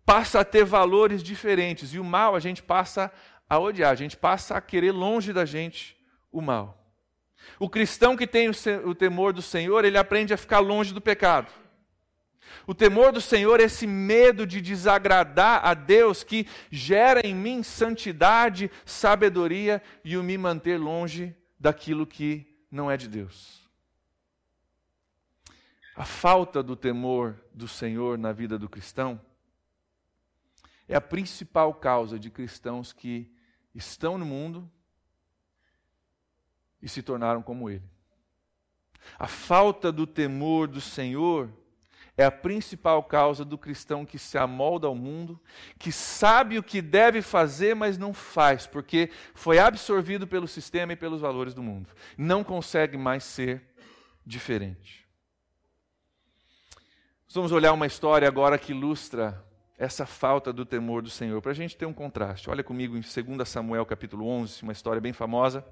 passa 0.04 0.40
a 0.40 0.44
ter 0.44 0.64
valores 0.64 1.22
diferentes. 1.22 1.94
E 1.94 2.00
o 2.00 2.04
mal 2.04 2.34
a 2.34 2.40
gente 2.40 2.60
passa 2.60 3.12
a 3.48 3.56
odiar, 3.56 3.92
a 3.92 3.94
gente 3.94 4.16
passa 4.16 4.56
a 4.56 4.60
querer 4.60 4.90
longe 4.90 5.32
da 5.32 5.44
gente 5.44 5.96
o 6.32 6.40
mal. 6.40 6.76
O 7.56 7.70
cristão 7.70 8.16
que 8.16 8.26
tem 8.26 8.50
o 8.84 8.94
temor 8.96 9.32
do 9.32 9.42
Senhor, 9.42 9.84
ele 9.84 9.96
aprende 9.96 10.34
a 10.34 10.36
ficar 10.36 10.58
longe 10.58 10.92
do 10.92 11.00
pecado. 11.00 11.52
O 12.66 12.74
temor 12.74 13.12
do 13.12 13.20
Senhor 13.20 13.60
é 13.60 13.64
esse 13.64 13.86
medo 13.86 14.46
de 14.46 14.60
desagradar 14.60 15.64
a 15.64 15.74
Deus 15.74 16.22
que 16.22 16.46
gera 16.70 17.20
em 17.26 17.34
mim 17.34 17.62
santidade, 17.62 18.70
sabedoria 18.84 19.82
e 20.04 20.16
o 20.16 20.22
me 20.22 20.36
manter 20.38 20.78
longe 20.78 21.34
daquilo 21.58 22.06
que 22.06 22.46
não 22.70 22.90
é 22.90 22.96
de 22.96 23.08
Deus. 23.08 23.62
A 25.94 26.04
falta 26.04 26.62
do 26.62 26.74
temor 26.74 27.36
do 27.52 27.68
Senhor 27.68 28.16
na 28.16 28.32
vida 28.32 28.58
do 28.58 28.68
cristão 28.68 29.20
é 30.88 30.96
a 30.96 31.00
principal 31.00 31.74
causa 31.74 32.18
de 32.18 32.30
cristãos 32.30 32.92
que 32.92 33.30
estão 33.74 34.16
no 34.18 34.24
mundo 34.24 34.70
e 36.80 36.88
se 36.88 37.02
tornaram 37.02 37.42
como 37.42 37.70
ele. 37.70 37.84
A 39.18 39.26
falta 39.26 39.92
do 39.92 40.06
temor 40.06 40.68
do 40.68 40.80
Senhor 40.80 41.50
é 42.16 42.24
a 42.24 42.30
principal 42.30 43.02
causa 43.02 43.44
do 43.44 43.56
cristão 43.56 44.04
que 44.04 44.18
se 44.18 44.36
amolda 44.36 44.86
ao 44.86 44.94
mundo, 44.94 45.40
que 45.78 45.90
sabe 45.90 46.58
o 46.58 46.62
que 46.62 46.82
deve 46.82 47.22
fazer, 47.22 47.74
mas 47.74 47.96
não 47.96 48.12
faz, 48.12 48.66
porque 48.66 49.10
foi 49.34 49.58
absorvido 49.58 50.26
pelo 50.26 50.46
sistema 50.46 50.92
e 50.92 50.96
pelos 50.96 51.22
valores 51.22 51.54
do 51.54 51.62
mundo. 51.62 51.88
Não 52.16 52.44
consegue 52.44 52.98
mais 52.98 53.24
ser 53.24 53.62
diferente. 54.24 55.06
vamos 57.32 57.50
olhar 57.50 57.72
uma 57.72 57.86
história 57.86 58.28
agora 58.28 58.58
que 58.58 58.72
ilustra 58.72 59.42
essa 59.78 60.04
falta 60.04 60.52
do 60.52 60.66
temor 60.66 61.02
do 61.02 61.10
Senhor, 61.10 61.40
para 61.40 61.52
a 61.52 61.54
gente 61.54 61.76
ter 61.76 61.86
um 61.86 61.94
contraste. 61.94 62.50
Olha 62.50 62.62
comigo 62.62 62.96
em 62.96 63.00
2 63.00 63.48
Samuel 63.48 63.86
capítulo 63.86 64.28
11, 64.28 64.62
uma 64.62 64.72
história 64.72 65.00
bem 65.00 65.14
famosa 65.14 65.64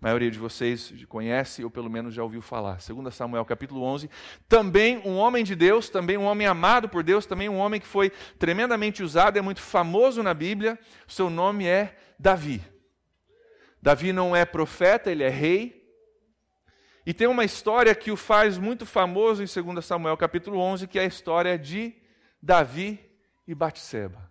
a 0.00 0.06
maioria 0.06 0.30
de 0.30 0.38
vocês 0.38 0.94
conhece 1.06 1.62
ou 1.62 1.70
pelo 1.70 1.90
menos 1.90 2.14
já 2.14 2.22
ouviu 2.22 2.40
falar. 2.40 2.78
2 2.78 3.14
Samuel 3.14 3.44
capítulo 3.44 3.82
11. 3.82 4.08
Também 4.48 4.96
um 5.04 5.18
homem 5.18 5.44
de 5.44 5.54
Deus, 5.54 5.90
também 5.90 6.16
um 6.16 6.24
homem 6.24 6.46
amado 6.46 6.88
por 6.88 7.02
Deus, 7.02 7.26
também 7.26 7.50
um 7.50 7.58
homem 7.58 7.78
que 7.78 7.86
foi 7.86 8.08
tremendamente 8.38 9.02
usado, 9.02 9.38
é 9.38 9.42
muito 9.42 9.60
famoso 9.60 10.22
na 10.22 10.32
Bíblia. 10.32 10.78
Seu 11.06 11.28
nome 11.28 11.66
é 11.66 11.98
Davi. 12.18 12.62
Davi 13.82 14.10
não 14.10 14.34
é 14.34 14.46
profeta, 14.46 15.10
ele 15.10 15.22
é 15.22 15.28
rei. 15.28 15.86
E 17.04 17.12
tem 17.12 17.26
uma 17.26 17.44
história 17.44 17.94
que 17.94 18.10
o 18.10 18.16
faz 18.16 18.56
muito 18.56 18.86
famoso 18.86 19.42
em 19.42 19.62
2 19.74 19.84
Samuel 19.84 20.16
capítulo 20.16 20.58
11, 20.58 20.86
que 20.86 20.98
é 20.98 21.02
a 21.02 21.06
história 21.06 21.58
de 21.58 21.94
Davi 22.42 22.98
e 23.46 23.54
Batseba. 23.54 24.30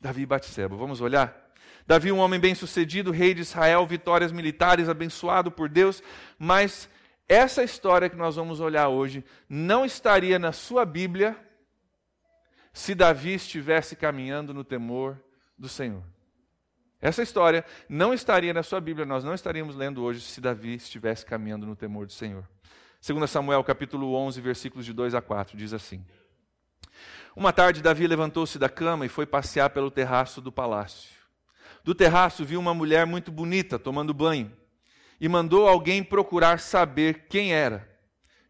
Davi 0.00 0.22
e 0.22 0.26
Batseba. 0.26 0.76
Vamos 0.76 1.00
olhar? 1.00 1.47
Davi, 1.88 2.12
um 2.12 2.18
homem 2.18 2.38
bem-sucedido, 2.38 3.10
rei 3.10 3.32
de 3.32 3.40
Israel, 3.40 3.86
vitórias 3.86 4.30
militares, 4.30 4.90
abençoado 4.90 5.50
por 5.50 5.70
Deus, 5.70 6.02
mas 6.38 6.86
essa 7.26 7.64
história 7.64 8.10
que 8.10 8.14
nós 8.14 8.36
vamos 8.36 8.60
olhar 8.60 8.88
hoje 8.88 9.24
não 9.48 9.86
estaria 9.86 10.38
na 10.38 10.52
sua 10.52 10.84
Bíblia 10.84 11.34
se 12.74 12.94
Davi 12.94 13.32
estivesse 13.32 13.96
caminhando 13.96 14.52
no 14.52 14.62
temor 14.62 15.18
do 15.56 15.66
Senhor. 15.66 16.02
Essa 17.00 17.22
história 17.22 17.64
não 17.88 18.12
estaria 18.12 18.52
na 18.52 18.62
sua 18.62 18.82
Bíblia, 18.82 19.06
nós 19.06 19.24
não 19.24 19.32
estaríamos 19.32 19.74
lendo 19.74 20.02
hoje 20.02 20.20
se 20.20 20.42
Davi 20.42 20.74
estivesse 20.74 21.24
caminhando 21.24 21.64
no 21.64 21.74
temor 21.74 22.04
do 22.04 22.12
Senhor. 22.12 22.46
2 23.00 23.30
Samuel 23.30 23.64
capítulo 23.64 24.14
11, 24.14 24.42
versículos 24.42 24.84
de 24.84 24.92
2 24.92 25.14
a 25.14 25.22
4, 25.22 25.56
diz 25.56 25.72
assim: 25.72 26.04
Uma 27.34 27.50
tarde 27.50 27.80
Davi 27.80 28.06
levantou-se 28.06 28.58
da 28.58 28.68
cama 28.68 29.06
e 29.06 29.08
foi 29.08 29.24
passear 29.24 29.70
pelo 29.70 29.90
terraço 29.90 30.42
do 30.42 30.52
palácio. 30.52 31.17
Do 31.88 31.94
terraço 31.94 32.44
viu 32.44 32.60
uma 32.60 32.74
mulher 32.74 33.06
muito 33.06 33.32
bonita 33.32 33.78
tomando 33.78 34.12
banho 34.12 34.54
e 35.18 35.26
mandou 35.26 35.66
alguém 35.66 36.04
procurar 36.04 36.60
saber 36.60 37.28
quem 37.30 37.54
era. 37.54 37.88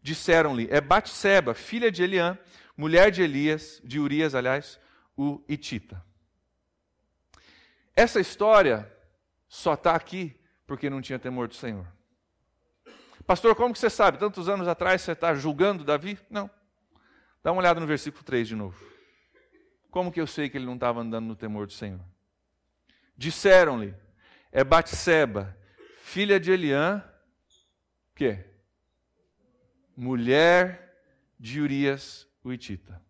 Disseram-lhe: 0.01 0.67
É 0.69 0.81
Batseba, 0.81 1.53
filha 1.53 1.89
de 1.89 2.03
Eliã, 2.03 2.37
mulher 2.75 3.09
de 3.09 3.21
Elias, 3.21 3.79
de 3.81 3.97
Urias, 3.97 4.35
aliás, 4.35 4.77
o 5.15 5.41
Itita. 5.47 6.03
Essa 7.95 8.19
história 8.19 8.93
só 9.47 9.73
está 9.73 9.95
aqui 9.95 10.37
porque 10.67 10.89
não 10.89 11.01
tinha 11.01 11.17
temor 11.17 11.47
do 11.47 11.55
Senhor. 11.55 11.87
Pastor, 13.25 13.55
como 13.55 13.73
que 13.73 13.79
você 13.79 13.89
sabe? 13.89 14.17
Tantos 14.17 14.49
anos 14.49 14.67
atrás 14.67 15.01
você 15.01 15.13
está 15.13 15.33
julgando 15.33 15.85
Davi? 15.85 16.19
Não. 16.29 16.49
Dá 17.41 17.53
uma 17.53 17.61
olhada 17.61 17.79
no 17.79 17.87
versículo 17.87 18.21
3 18.21 18.49
de 18.49 18.55
novo. 18.57 18.83
Como 19.89 20.11
que 20.11 20.19
eu 20.19 20.27
sei 20.27 20.49
que 20.49 20.57
ele 20.57 20.65
não 20.65 20.75
estava 20.75 20.99
andando 20.99 21.27
no 21.27 21.37
temor 21.37 21.67
do 21.67 21.71
Senhor? 21.71 22.01
Disseram-lhe: 23.19 23.93
É 24.49 24.63
Batseba, 24.63 25.53
filha 25.97 26.39
de 26.39 26.53
Eliã, 26.53 27.03
que 28.15 28.45
mulher 29.93 31.03
de 31.37 31.59
Urias 31.59 32.25
o 32.41 32.53
Itita. 32.53 33.03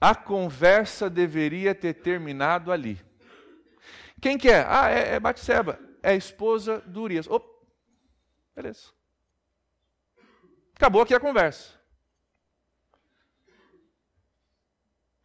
A 0.00 0.16
conversa 0.16 1.08
deveria 1.08 1.76
ter 1.76 1.94
terminado 1.94 2.72
ali. 2.72 3.00
Quem 4.20 4.36
que 4.36 4.50
é? 4.50 4.66
Ah, 4.66 4.90
é, 4.90 5.14
é 5.14 5.20
Batseba, 5.20 5.78
é 6.02 6.10
a 6.10 6.16
esposa 6.16 6.80
do 6.80 7.02
Urias. 7.02 7.28
Opa, 7.28 7.48
beleza. 8.56 8.90
Acabou 10.74 11.02
aqui 11.02 11.14
a 11.14 11.20
conversa. 11.20 11.79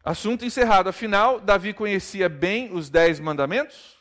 Assunto 0.06 0.44
encerrado. 0.44 0.88
Afinal, 0.88 1.40
Davi 1.40 1.74
conhecia 1.74 2.28
bem 2.28 2.72
os 2.72 2.88
dez 2.88 3.18
mandamentos. 3.18 3.96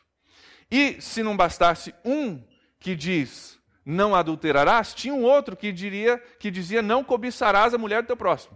E 0.69 1.01
se 1.01 1.23
não 1.23 1.35
bastasse 1.35 1.95
um 2.05 2.43
que 2.79 2.95
diz 2.95 3.59
não 3.83 4.13
adulterarás, 4.13 4.93
tinha 4.93 5.15
um 5.15 5.23
outro 5.23 5.57
que 5.57 5.71
diria 5.71 6.19
que 6.39 6.51
dizia 6.51 6.83
não 6.83 7.03
cobiçarás 7.03 7.73
a 7.73 7.79
mulher 7.79 8.03
do 8.03 8.07
teu 8.07 8.17
próximo. 8.17 8.55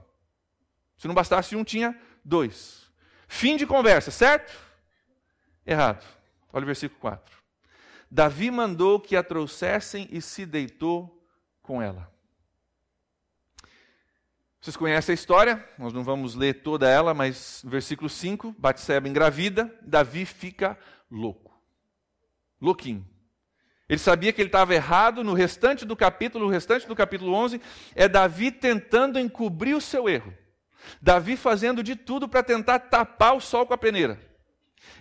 Se 0.95 1.07
não 1.07 1.15
bastasse 1.15 1.55
um, 1.55 1.63
tinha 1.63 1.99
dois. 2.23 2.87
Fim 3.27 3.57
de 3.57 3.65
conversa, 3.65 4.11
certo? 4.11 4.55
Errado. 5.65 6.05
Olha 6.53 6.63
o 6.63 6.67
versículo 6.67 7.01
4. 7.01 7.35
Davi 8.11 8.51
mandou 8.51 8.99
que 8.99 9.15
a 9.15 9.23
trouxessem 9.23 10.07
e 10.11 10.21
se 10.21 10.45
deitou 10.45 11.27
com 11.63 11.81
ela. 11.81 12.11
Vocês 14.61 14.75
conhecem 14.75 15.13
a 15.13 15.15
história, 15.15 15.65
nós 15.77 15.93
não 15.93 16.03
vamos 16.03 16.35
ler 16.35 16.61
toda 16.61 16.89
ela, 16.89 17.13
mas 17.13 17.61
versículo 17.65 18.09
5, 18.09 18.53
Batseba 18.57 19.07
engravida, 19.07 19.73
Davi 19.81 20.25
fica 20.25 20.77
louco. 21.09 21.57
louquinho. 22.59 23.07
Ele 23.87 23.97
sabia 23.97 24.31
que 24.31 24.39
ele 24.39 24.49
estava 24.49 24.75
errado. 24.75 25.23
No 25.23 25.33
restante 25.33 25.83
do 25.83 25.95
capítulo, 25.95 26.45
o 26.45 26.49
restante 26.49 26.87
do 26.87 26.95
capítulo 26.95 27.33
11, 27.33 27.59
é 27.95 28.07
Davi 28.07 28.51
tentando 28.51 29.17
encobrir 29.17 29.75
o 29.75 29.81
seu 29.81 30.07
erro. 30.07 30.31
Davi 31.01 31.35
fazendo 31.35 31.81
de 31.81 31.95
tudo 31.95 32.27
para 32.29 32.43
tentar 32.43 32.79
tapar 32.79 33.35
o 33.35 33.41
sol 33.41 33.65
com 33.65 33.73
a 33.73 33.77
peneira. 33.77 34.19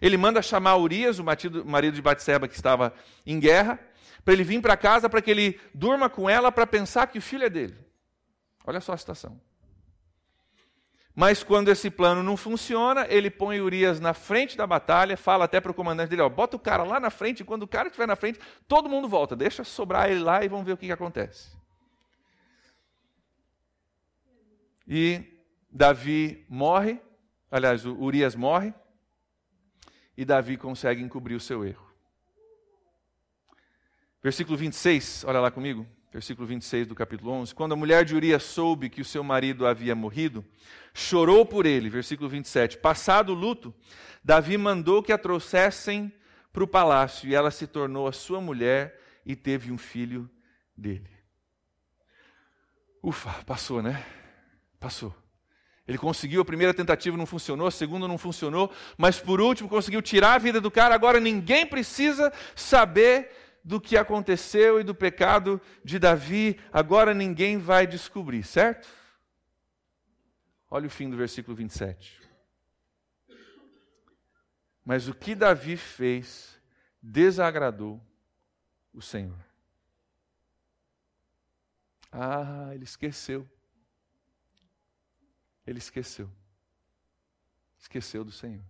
Ele 0.00 0.16
manda 0.16 0.40
chamar 0.40 0.76
Urias, 0.76 1.18
o 1.18 1.24
marido 1.24 1.94
de 1.94 2.02
Batseba 2.02 2.48
que 2.48 2.54
estava 2.54 2.94
em 3.26 3.38
guerra, 3.38 3.78
para 4.24 4.32
ele 4.32 4.44
vir 4.44 4.62
para 4.62 4.76
casa 4.76 5.08
para 5.08 5.20
que 5.20 5.30
ele 5.30 5.60
durma 5.74 6.08
com 6.08 6.30
ela 6.30 6.50
para 6.50 6.66
pensar 6.66 7.06
que 7.08 7.18
o 7.18 7.22
filho 7.22 7.44
é 7.44 7.50
dele. 7.50 7.76
Olha 8.64 8.80
só 8.80 8.92
a 8.92 8.96
situação. 8.96 9.40
Mas 11.18 11.42
quando 11.42 11.68
esse 11.68 11.90
plano 11.90 12.22
não 12.22 12.36
funciona, 12.36 13.04
ele 13.08 13.28
põe 13.28 13.60
Urias 13.60 13.98
na 13.98 14.14
frente 14.14 14.56
da 14.56 14.64
batalha, 14.64 15.16
fala 15.16 15.46
até 15.46 15.60
para 15.60 15.72
o 15.72 15.74
comandante 15.74 16.10
dele: 16.10 16.22
ó, 16.22 16.28
bota 16.28 16.56
o 16.56 16.60
cara 16.60 16.84
lá 16.84 17.00
na 17.00 17.10
frente, 17.10 17.40
e 17.40 17.44
quando 17.44 17.64
o 17.64 17.66
cara 17.66 17.88
estiver 17.88 18.06
na 18.06 18.14
frente, 18.14 18.38
todo 18.68 18.88
mundo 18.88 19.08
volta, 19.08 19.34
deixa 19.34 19.64
sobrar 19.64 20.08
ele 20.08 20.20
lá 20.20 20.44
e 20.44 20.48
vamos 20.48 20.64
ver 20.64 20.74
o 20.74 20.76
que, 20.76 20.86
que 20.86 20.92
acontece. 20.92 21.50
E 24.86 25.42
Davi 25.68 26.46
morre, 26.48 27.00
aliás, 27.50 27.84
Urias 27.84 28.36
morre, 28.36 28.72
e 30.16 30.24
Davi 30.24 30.56
consegue 30.56 31.02
encobrir 31.02 31.34
o 31.34 31.40
seu 31.40 31.64
erro. 31.66 31.84
Versículo 34.22 34.56
26, 34.56 35.24
olha 35.24 35.40
lá 35.40 35.50
comigo, 35.50 35.84
versículo 36.12 36.46
26 36.46 36.86
do 36.86 36.94
capítulo 36.94 37.30
11. 37.32 37.54
Quando 37.54 37.72
a 37.72 37.76
mulher 37.76 38.04
de 38.04 38.14
Urias 38.14 38.42
soube 38.42 38.88
que 38.88 39.00
o 39.00 39.04
seu 39.04 39.22
marido 39.22 39.66
havia 39.66 39.94
morrido, 39.94 40.44
chorou 40.94 41.44
por 41.44 41.66
ele. 41.66 41.88
Versículo 41.88 42.28
27. 42.28 42.78
Passado 42.78 43.32
o 43.32 43.34
luto, 43.34 43.74
Davi 44.22 44.56
mandou 44.56 45.02
que 45.02 45.12
a 45.12 45.18
trouxessem 45.18 46.12
para 46.52 46.64
o 46.64 46.68
palácio 46.68 47.28
e 47.28 47.34
ela 47.34 47.50
se 47.50 47.66
tornou 47.66 48.08
a 48.08 48.12
sua 48.12 48.40
mulher 48.40 48.98
e 49.24 49.36
teve 49.36 49.70
um 49.70 49.78
filho 49.78 50.28
dele. 50.76 51.08
Ufa, 53.02 53.30
passou, 53.44 53.82
né? 53.82 54.04
Passou. 54.80 55.14
Ele 55.86 55.96
conseguiu, 55.96 56.42
a 56.42 56.44
primeira 56.44 56.74
tentativa 56.74 57.16
não 57.16 57.24
funcionou, 57.24 57.66
a 57.66 57.70
segunda 57.70 58.06
não 58.06 58.18
funcionou, 58.18 58.70
mas 58.98 59.18
por 59.18 59.40
último 59.40 59.70
conseguiu 59.70 60.02
tirar 60.02 60.34
a 60.34 60.38
vida 60.38 60.60
do 60.60 60.70
cara. 60.70 60.94
Agora 60.94 61.18
ninguém 61.18 61.66
precisa 61.66 62.30
saber 62.54 63.30
do 63.68 63.78
que 63.78 63.98
aconteceu 63.98 64.80
e 64.80 64.82
do 64.82 64.94
pecado 64.94 65.60
de 65.84 65.98
Davi. 65.98 66.58
Agora 66.72 67.12
ninguém 67.12 67.58
vai 67.58 67.86
descobrir, 67.86 68.42
certo? 68.42 68.88
Olha 70.70 70.86
o 70.86 70.90
fim 70.90 71.10
do 71.10 71.18
versículo 71.18 71.54
27. 71.54 72.18
Mas 74.82 75.06
o 75.06 75.14
que 75.14 75.34
Davi 75.34 75.76
fez 75.76 76.58
desagradou 77.02 78.00
o 78.90 79.02
Senhor. 79.02 79.38
Ah, 82.10 82.70
ele 82.72 82.84
esqueceu. 82.84 83.46
Ele 85.66 85.78
esqueceu. 85.78 86.30
Esqueceu 87.78 88.24
do 88.24 88.32
Senhor. 88.32 88.64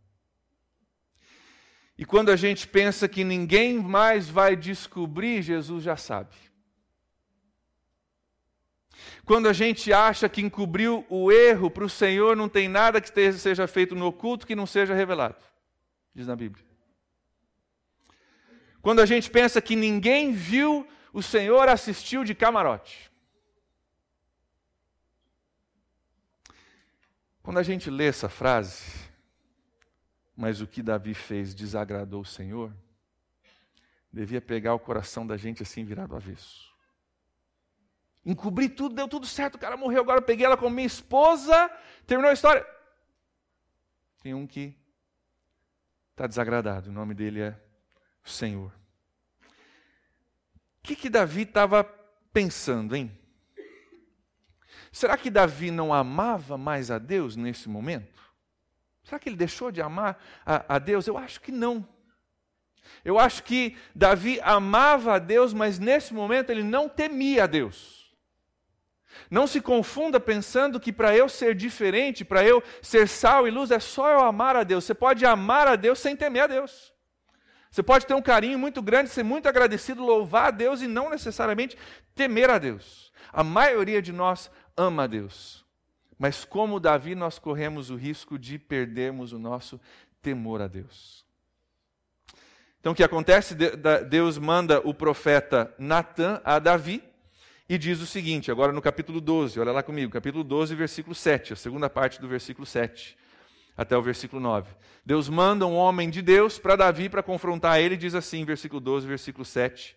E 1.98 2.04
quando 2.04 2.30
a 2.30 2.36
gente 2.36 2.68
pensa 2.68 3.08
que 3.08 3.24
ninguém 3.24 3.76
mais 3.76 4.28
vai 4.28 4.54
descobrir, 4.54 5.42
Jesus 5.42 5.82
já 5.82 5.96
sabe. 5.96 6.36
Quando 9.24 9.48
a 9.48 9.52
gente 9.52 9.92
acha 9.92 10.28
que 10.28 10.40
encobriu 10.40 11.04
o 11.10 11.32
erro 11.32 11.68
para 11.68 11.84
o 11.84 11.90
Senhor, 11.90 12.36
não 12.36 12.48
tem 12.48 12.68
nada 12.68 13.00
que 13.00 13.32
seja 13.32 13.66
feito 13.66 13.96
no 13.96 14.06
oculto 14.06 14.46
que 14.46 14.54
não 14.54 14.64
seja 14.64 14.94
revelado, 14.94 15.42
diz 16.14 16.28
na 16.28 16.36
Bíblia. 16.36 16.64
Quando 18.80 19.00
a 19.00 19.06
gente 19.06 19.28
pensa 19.28 19.60
que 19.60 19.74
ninguém 19.74 20.32
viu, 20.32 20.86
o 21.12 21.20
Senhor 21.20 21.68
assistiu 21.68 22.22
de 22.22 22.32
camarote. 22.32 23.10
Quando 27.42 27.58
a 27.58 27.62
gente 27.62 27.90
lê 27.90 28.06
essa 28.06 28.28
frase, 28.28 29.07
mas 30.38 30.60
o 30.60 30.68
que 30.68 30.84
Davi 30.84 31.14
fez 31.14 31.52
desagradou 31.52 32.20
o 32.20 32.24
Senhor, 32.24 32.72
devia 34.12 34.40
pegar 34.40 34.72
o 34.72 34.78
coração 34.78 35.26
da 35.26 35.36
gente 35.36 35.64
assim 35.64 35.84
virado 35.84 36.14
avesso. 36.14 36.72
Encobri 38.24 38.68
tudo, 38.68 38.94
deu 38.94 39.08
tudo 39.08 39.26
certo, 39.26 39.56
o 39.56 39.58
cara 39.58 39.76
morreu, 39.76 40.00
agora 40.00 40.22
peguei 40.22 40.46
ela 40.46 40.56
como 40.56 40.76
minha 40.76 40.86
esposa, 40.86 41.68
terminou 42.06 42.30
a 42.30 42.34
história. 42.34 42.64
Tem 44.22 44.32
um 44.32 44.46
que 44.46 44.76
está 46.12 46.24
desagradado, 46.24 46.88
o 46.88 46.92
nome 46.92 47.14
dele 47.14 47.40
é 47.40 47.60
o 48.24 48.28
Senhor. 48.30 48.72
O 49.42 50.82
que, 50.84 50.94
que 50.94 51.10
Davi 51.10 51.42
estava 51.42 51.82
pensando, 52.32 52.94
hein? 52.94 53.10
Será 54.92 55.16
que 55.18 55.30
Davi 55.30 55.72
não 55.72 55.92
amava 55.92 56.56
mais 56.56 56.92
a 56.92 56.98
Deus 56.98 57.34
nesse 57.34 57.68
momento? 57.68 58.17
Será 59.08 59.18
que 59.18 59.26
ele 59.26 59.36
deixou 59.36 59.72
de 59.72 59.80
amar 59.80 60.22
a, 60.44 60.76
a, 60.76 60.78
Deus? 60.78 61.06
Eu 61.06 61.16
acho 61.16 61.40
que 61.40 61.50
não. 61.50 61.88
Eu 63.02 63.18
acho 63.18 63.42
que 63.42 63.74
Davi 63.94 64.38
amava 64.42 65.14
a 65.14 65.18
Deus, 65.18 65.54
mas 65.54 65.78
nesse 65.78 66.12
momento 66.12 66.50
ele 66.50 66.62
não 66.62 66.90
temia 66.90 67.44
a 67.44 67.46
Deus. 67.46 68.14
Não 69.30 69.46
se 69.46 69.62
confunda 69.62 70.20
pensando 70.20 70.78
que 70.78 70.92
para 70.92 71.16
eu 71.16 71.26
ser 71.26 71.54
diferente, 71.54 72.22
para 72.22 72.44
eu 72.44 72.62
ser 72.82 73.08
sal 73.08 73.48
e 73.48 73.50
luz, 73.50 73.70
é 73.70 73.80
só 73.80 74.10
eu 74.10 74.20
amar 74.20 74.56
a 74.56 74.62
Deus. 74.62 74.84
Você 74.84 74.92
pode 74.92 75.24
amar 75.24 75.66
a 75.66 75.74
Deus 75.74 75.98
sem 76.00 76.14
temer 76.14 76.42
a 76.42 76.46
Deus. 76.46 76.92
Você 77.70 77.82
pode 77.82 78.04
ter 78.04 78.12
um 78.12 78.20
carinho 78.20 78.58
muito 78.58 78.82
grande, 78.82 79.08
ser 79.08 79.22
muito 79.22 79.48
agradecido, 79.48 80.04
louvar 80.04 80.48
a 80.48 80.50
Deus 80.50 80.82
e 80.82 80.86
não 80.86 81.08
necessariamente 81.08 81.78
temer 82.14 82.50
a 82.50 82.58
Deus. 82.58 83.10
A 83.32 83.42
maioria 83.42 84.02
de 84.02 84.12
nós 84.12 84.50
ama 84.76 85.04
a 85.04 85.06
Deus. 85.06 85.66
Mas 86.18 86.44
como 86.44 86.80
Davi, 86.80 87.14
nós 87.14 87.38
corremos 87.38 87.90
o 87.90 87.96
risco 87.96 88.38
de 88.38 88.58
perdermos 88.58 89.32
o 89.32 89.38
nosso 89.38 89.80
temor 90.20 90.60
a 90.60 90.66
Deus. 90.66 91.24
Então 92.80 92.92
o 92.92 92.94
que 92.94 93.04
acontece? 93.04 93.54
Deus 94.08 94.38
manda 94.38 94.80
o 94.80 94.92
profeta 94.92 95.72
Natan 95.78 96.40
a 96.44 96.58
Davi 96.58 97.02
e 97.68 97.76
diz 97.76 98.00
o 98.00 98.06
seguinte, 98.06 98.50
agora 98.50 98.72
no 98.72 98.80
capítulo 98.80 99.20
12, 99.20 99.60
olha 99.60 99.72
lá 99.72 99.82
comigo, 99.82 100.10
capítulo 100.10 100.42
12, 100.42 100.74
versículo 100.74 101.14
7, 101.14 101.52
a 101.52 101.56
segunda 101.56 101.90
parte 101.90 102.20
do 102.20 102.26
versículo 102.26 102.64
7 102.64 103.16
até 103.76 103.96
o 103.96 104.02
versículo 104.02 104.42
9. 104.42 104.74
Deus 105.06 105.28
manda 105.28 105.64
um 105.64 105.74
homem 105.74 106.10
de 106.10 106.20
Deus 106.20 106.58
para 106.58 106.74
Davi 106.74 107.08
para 107.08 107.22
confrontar 107.22 107.80
ele, 107.80 107.96
diz 107.96 108.14
assim, 108.14 108.44
versículo 108.44 108.80
12, 108.80 109.06
versículo 109.06 109.44
7, 109.44 109.96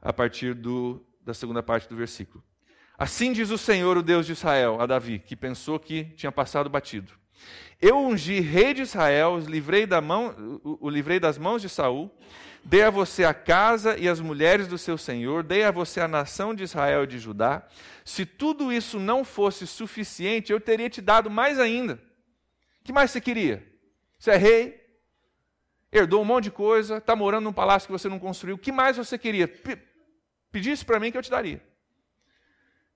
a 0.00 0.12
partir 0.12 0.54
do, 0.54 1.04
da 1.24 1.34
segunda 1.34 1.60
parte 1.60 1.88
do 1.88 1.96
versículo. 1.96 2.44
Assim 2.98 3.32
diz 3.32 3.50
o 3.50 3.56
Senhor, 3.56 3.96
o 3.96 4.02
Deus 4.02 4.26
de 4.26 4.32
Israel, 4.32 4.80
a 4.80 4.86
Davi, 4.86 5.20
que 5.20 5.36
pensou 5.36 5.78
que 5.78 6.06
tinha 6.16 6.32
passado 6.32 6.68
batido. 6.68 7.12
Eu 7.80 7.96
ungi 7.96 8.40
rei 8.40 8.74
de 8.74 8.82
Israel, 8.82 9.34
os 9.34 9.46
livrei, 9.46 9.86
da 9.86 10.00
mão, 10.00 10.60
o, 10.64 10.90
livrei 10.90 11.20
das 11.20 11.38
mãos 11.38 11.62
de 11.62 11.68
Saul, 11.68 12.10
dei 12.64 12.82
a 12.82 12.90
você 12.90 13.24
a 13.24 13.32
casa 13.32 13.96
e 13.96 14.08
as 14.08 14.20
mulheres 14.20 14.66
do 14.66 14.76
seu 14.76 14.98
senhor, 14.98 15.44
dei 15.44 15.62
a 15.62 15.70
você 15.70 16.00
a 16.00 16.08
nação 16.08 16.52
de 16.52 16.64
Israel 16.64 17.04
e 17.04 17.06
de 17.06 17.20
Judá. 17.20 17.64
Se 18.04 18.26
tudo 18.26 18.72
isso 18.72 18.98
não 18.98 19.24
fosse 19.24 19.64
suficiente, 19.64 20.50
eu 20.50 20.60
teria 20.60 20.90
te 20.90 21.00
dado 21.00 21.30
mais 21.30 21.60
ainda. 21.60 22.02
Que 22.82 22.92
mais 22.92 23.12
você 23.12 23.20
queria? 23.20 23.64
Você 24.18 24.32
é 24.32 24.36
rei, 24.36 24.80
herdou 25.92 26.20
um 26.20 26.24
monte 26.24 26.44
de 26.44 26.50
coisa, 26.50 26.96
está 26.96 27.14
morando 27.14 27.44
num 27.44 27.52
palácio 27.52 27.86
que 27.86 27.92
você 27.92 28.08
não 28.08 28.18
construiu. 28.18 28.56
O 28.56 28.58
que 28.58 28.72
mais 28.72 28.96
você 28.96 29.16
queria? 29.16 29.46
Pedisse 30.50 30.84
para 30.84 30.98
mim 30.98 31.12
que 31.12 31.18
eu 31.18 31.22
te 31.22 31.30
daria. 31.30 31.67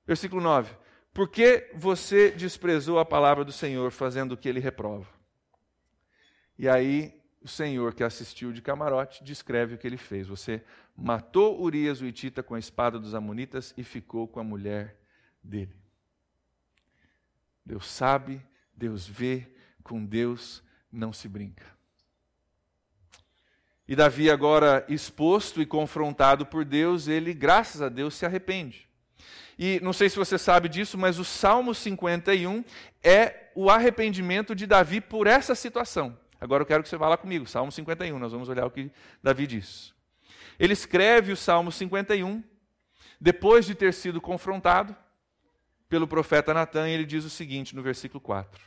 Versículo 0.06 0.42
9: 0.42 0.74
Por 1.12 1.28
que 1.28 1.70
você 1.74 2.30
desprezou 2.30 2.98
a 2.98 3.04
palavra 3.04 3.44
do 3.44 3.52
Senhor, 3.52 3.90
fazendo 3.90 4.32
o 4.32 4.36
que 4.36 4.48
ele 4.48 4.60
reprova? 4.60 5.08
E 6.58 6.68
aí, 6.68 7.20
o 7.42 7.48
Senhor 7.48 7.94
que 7.94 8.04
assistiu 8.04 8.52
de 8.52 8.62
camarote 8.62 9.24
descreve 9.24 9.74
o 9.74 9.78
que 9.78 9.86
ele 9.86 9.96
fez. 9.96 10.28
Você 10.28 10.62
matou 10.96 11.60
Urias 11.60 12.00
o 12.00 12.06
Itita 12.06 12.42
com 12.42 12.54
a 12.54 12.58
espada 12.58 12.98
dos 12.98 13.14
Amonitas 13.14 13.74
e 13.76 13.82
ficou 13.82 14.28
com 14.28 14.38
a 14.38 14.44
mulher 14.44 14.96
dele. 15.42 15.74
Deus 17.64 17.86
sabe, 17.86 18.44
Deus 18.74 19.06
vê, 19.06 19.48
com 19.82 20.04
Deus 20.04 20.62
não 20.90 21.12
se 21.12 21.28
brinca. 21.28 21.66
E 23.86 23.96
Davi, 23.96 24.30
agora 24.30 24.84
exposto 24.88 25.60
e 25.60 25.66
confrontado 25.66 26.46
por 26.46 26.64
Deus, 26.64 27.08
ele, 27.08 27.34
graças 27.34 27.82
a 27.82 27.88
Deus, 27.88 28.14
se 28.14 28.24
arrepende. 28.24 28.88
E 29.58 29.80
não 29.80 29.92
sei 29.92 30.08
se 30.08 30.16
você 30.16 30.38
sabe 30.38 30.68
disso, 30.68 30.96
mas 30.96 31.18
o 31.18 31.24
Salmo 31.24 31.74
51 31.74 32.64
é 33.02 33.50
o 33.54 33.70
arrependimento 33.70 34.54
de 34.54 34.66
Davi 34.66 35.00
por 35.00 35.26
essa 35.26 35.54
situação. 35.54 36.18
Agora 36.40 36.62
eu 36.62 36.66
quero 36.66 36.82
que 36.82 36.88
você 36.88 36.96
vá 36.96 37.08
lá 37.08 37.16
comigo, 37.16 37.46
Salmo 37.46 37.70
51, 37.70 38.18
nós 38.18 38.32
vamos 38.32 38.48
olhar 38.48 38.66
o 38.66 38.70
que 38.70 38.90
Davi 39.22 39.46
diz. 39.46 39.94
Ele 40.58 40.72
escreve 40.72 41.32
o 41.32 41.36
Salmo 41.36 41.70
51 41.70 42.42
depois 43.20 43.64
de 43.64 43.74
ter 43.74 43.94
sido 43.94 44.20
confrontado 44.20 44.96
pelo 45.88 46.08
profeta 46.08 46.52
Natan, 46.52 46.88
ele 46.88 47.04
diz 47.04 47.24
o 47.24 47.30
seguinte 47.30 47.76
no 47.76 47.82
versículo 47.82 48.20
4: 48.20 48.60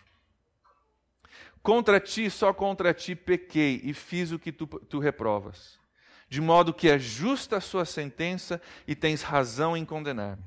Contra 1.62 2.00
ti, 2.00 2.30
só 2.30 2.54
contra 2.54 2.94
ti 2.94 3.16
pequei 3.16 3.82
e 3.84 3.94
fiz 3.94 4.32
o 4.32 4.40
que 4.40 4.52
tu, 4.52 4.68
tu 4.68 5.00
reprovas 5.00 5.84
de 6.28 6.42
modo 6.42 6.74
que 6.74 6.90
é 6.90 6.98
justa 6.98 7.58
a 7.58 7.62
sua 7.62 7.86
sentença 7.86 8.62
e 8.88 8.96
tens 8.96 9.22
razão 9.22 9.78
em 9.78 9.86
condenar-me. 9.86 10.44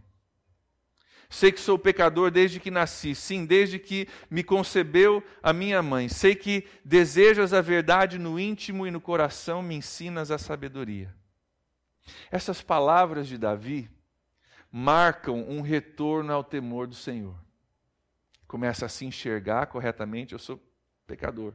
Sei 1.31 1.53
que 1.53 1.61
sou 1.61 1.79
pecador 1.79 2.31
desde 2.31 2.59
que 2.59 2.71
nasci, 2.71 3.15
sim, 3.15 3.45
desde 3.45 3.79
que 3.79 4.09
me 4.31 4.43
concebeu 4.43 5.23
a 5.43 5.53
minha 5.53 5.83
mãe. 5.83 6.09
Sei 6.09 6.35
que 6.35 6.67
desejas 6.83 7.53
a 7.53 7.61
verdade 7.61 8.19
no 8.19 8.41
íntimo 8.41 8.87
e 8.87 8.91
no 8.91 9.01
coração 9.01 9.63
me 9.63 9.75
ensinas 9.75 10.31
a 10.31 10.39
sabedoria. 10.39 11.15
Essas 12.31 12.63
palavras 12.63 13.29
de 13.29 13.37
Davi 13.37 13.91
marcam 14.73 15.45
um 15.49 15.61
retorno 15.61 16.33
ao 16.33 16.43
temor 16.43 16.87
do 16.87 16.95
Senhor. 16.95 17.37
Começa 18.47 18.87
a 18.87 18.89
se 18.89 19.05
enxergar 19.05 19.67
corretamente: 19.67 20.33
eu 20.33 20.39
sou 20.39 20.59
pecador. 21.07 21.53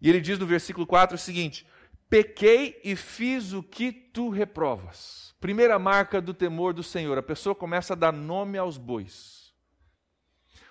E 0.00 0.08
ele 0.08 0.20
diz 0.20 0.38
no 0.38 0.46
versículo 0.46 0.86
4 0.86 1.14
o 1.14 1.18
seguinte: 1.18 1.64
Pequei 2.10 2.80
e 2.84 2.96
fiz 2.96 3.52
o 3.52 3.62
que 3.62 3.92
tu 3.92 4.28
reprovas. 4.28 5.34
Primeira 5.40 5.78
marca 5.78 6.20
do 6.20 6.34
temor 6.34 6.74
do 6.74 6.82
Senhor: 6.82 7.16
a 7.16 7.22
pessoa 7.22 7.54
começa 7.54 7.94
a 7.94 7.96
dar 7.96 8.12
nome 8.12 8.58
aos 8.58 8.76
bois. 8.76 9.54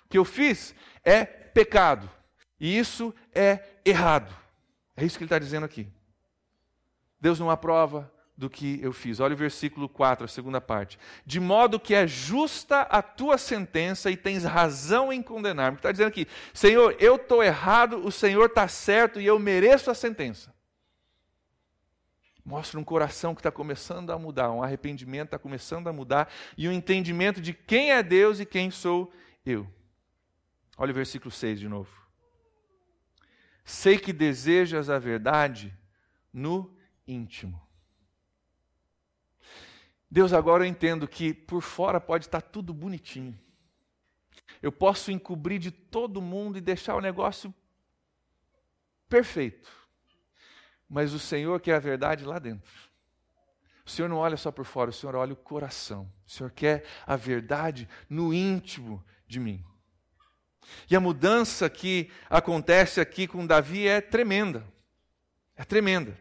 O 0.04 0.08
que 0.08 0.18
eu 0.18 0.24
fiz 0.24 0.74
é 1.02 1.24
pecado, 1.24 2.08
e 2.60 2.78
isso 2.78 3.14
é 3.34 3.80
errado. 3.84 4.32
É 4.96 5.04
isso 5.04 5.16
que 5.16 5.24
ele 5.24 5.28
está 5.28 5.38
dizendo 5.38 5.64
aqui. 5.64 5.88
Deus 7.18 7.40
não 7.40 7.50
aprova, 7.50 8.12
do 8.40 8.48
que 8.48 8.80
eu 8.82 8.90
fiz. 8.90 9.20
Olha 9.20 9.34
o 9.34 9.36
versículo 9.36 9.86
4, 9.86 10.24
a 10.24 10.28
segunda 10.28 10.62
parte. 10.62 10.98
De 11.26 11.38
modo 11.38 11.78
que 11.78 11.94
é 11.94 12.06
justa 12.06 12.80
a 12.80 13.02
tua 13.02 13.36
sentença 13.36 14.10
e 14.10 14.16
tens 14.16 14.44
razão 14.44 15.12
em 15.12 15.22
condenar-me. 15.22 15.76
Está 15.76 15.92
dizendo 15.92 16.08
aqui, 16.08 16.26
Senhor, 16.54 16.96
eu 16.98 17.16
estou 17.16 17.42
errado, 17.42 17.98
o 17.98 18.10
Senhor 18.10 18.46
está 18.46 18.66
certo 18.66 19.20
e 19.20 19.26
eu 19.26 19.38
mereço 19.38 19.90
a 19.90 19.94
sentença. 19.94 20.54
Mostra 22.44 22.78
um 22.80 22.84
coração 22.84 23.34
que 23.34 23.40
está 23.40 23.50
começando 23.50 24.10
a 24.10 24.18
mudar, 24.18 24.50
um 24.50 24.62
arrependimento 24.62 25.26
está 25.28 25.38
começando 25.38 25.88
a 25.88 25.92
mudar 25.92 26.32
e 26.56 26.68
um 26.68 26.72
entendimento 26.72 27.40
de 27.40 27.52
quem 27.52 27.92
é 27.92 28.02
Deus 28.02 28.40
e 28.40 28.46
quem 28.46 28.70
sou 28.70 29.12
eu. 29.44 29.68
Olha 30.76 30.90
o 30.90 30.94
versículo 30.94 31.30
6 31.30 31.60
de 31.60 31.68
novo. 31.68 31.90
Sei 33.64 33.98
que 33.98 34.12
desejas 34.12 34.88
a 34.90 34.98
verdade 34.98 35.76
no 36.32 36.74
íntimo 37.06 37.70
Deus, 40.10 40.32
agora 40.32 40.64
eu 40.64 40.68
entendo 40.68 41.06
que 41.06 41.32
por 41.32 41.62
fora 41.62 42.00
pode 42.00 42.24
estar 42.24 42.40
tudo 42.40 42.74
bonitinho. 42.74 43.38
Eu 44.60 44.72
posso 44.72 45.12
encobrir 45.12 45.60
de 45.60 45.70
todo 45.70 46.20
mundo 46.20 46.58
e 46.58 46.60
deixar 46.60 46.96
o 46.96 47.00
negócio 47.00 47.54
perfeito. 49.08 49.70
Mas 50.90 51.12
o 51.12 51.18
Senhor 51.20 51.60
quer 51.60 51.76
a 51.76 51.78
verdade 51.78 52.24
lá 52.24 52.40
dentro. 52.40 52.68
O 53.86 53.90
Senhor 53.90 54.08
não 54.08 54.16
olha 54.16 54.36
só 54.36 54.50
por 54.50 54.64
fora, 54.64 54.90
o 54.90 54.92
Senhor 54.92 55.14
olha 55.14 55.32
o 55.32 55.36
coração. 55.36 56.10
O 56.26 56.30
Senhor 56.30 56.50
quer 56.50 56.84
a 57.06 57.14
verdade 57.14 57.88
no 58.08 58.34
íntimo 58.34 59.02
de 59.26 59.38
mim. 59.38 59.64
E 60.90 60.96
a 60.96 61.00
mudança 61.00 61.70
que 61.70 62.10
acontece 62.28 63.00
aqui 63.00 63.28
com 63.28 63.46
Davi 63.46 63.86
é 63.86 64.00
tremenda. 64.00 64.64
É 65.56 65.64
tremenda. 65.64 66.18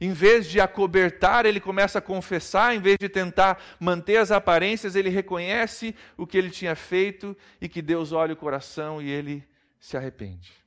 Em 0.00 0.12
vez 0.12 0.48
de 0.48 0.60
acobertar, 0.60 1.46
ele 1.46 1.60
começa 1.60 1.98
a 1.98 2.02
confessar, 2.02 2.74
em 2.74 2.80
vez 2.80 2.98
de 2.98 3.08
tentar 3.08 3.62
manter 3.78 4.16
as 4.16 4.30
aparências, 4.30 4.96
ele 4.96 5.08
reconhece 5.08 5.94
o 6.16 6.26
que 6.26 6.36
ele 6.36 6.50
tinha 6.50 6.74
feito 6.74 7.36
e 7.60 7.68
que 7.68 7.82
Deus 7.82 8.12
olha 8.12 8.34
o 8.34 8.36
coração 8.36 9.00
e 9.00 9.08
ele 9.08 9.46
se 9.78 9.96
arrepende. 9.96 10.57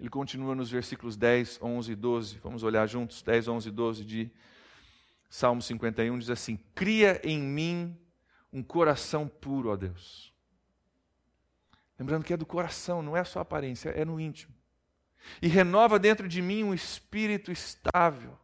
Ele 0.00 0.08
continua 0.08 0.54
nos 0.54 0.70
versículos 0.70 1.16
10, 1.16 1.60
11 1.62 1.92
e 1.92 1.94
12. 1.94 2.38
Vamos 2.38 2.62
olhar 2.64 2.86
juntos, 2.88 3.22
10, 3.22 3.46
11 3.46 3.68
e 3.68 3.70
12 3.70 4.04
de 4.04 4.30
Salmo 5.28 5.62
51 5.62 6.18
diz 6.18 6.30
assim: 6.30 6.58
Cria 6.74 7.20
em 7.22 7.38
mim 7.38 7.96
um 8.52 8.62
coração 8.62 9.28
puro, 9.28 9.68
ó 9.68 9.76
Deus. 9.76 10.32
Lembrando 11.98 12.24
que 12.24 12.32
é 12.32 12.36
do 12.36 12.46
coração, 12.46 13.02
não 13.02 13.16
é 13.16 13.22
só 13.22 13.40
aparência, 13.40 13.90
é 13.90 14.04
no 14.04 14.18
íntimo 14.18 14.54
e 15.40 15.48
renova 15.48 15.98
dentro 15.98 16.28
de 16.28 16.40
mim 16.40 16.64
um 16.64 16.74
espírito 16.74 17.50
estável. 17.52 18.38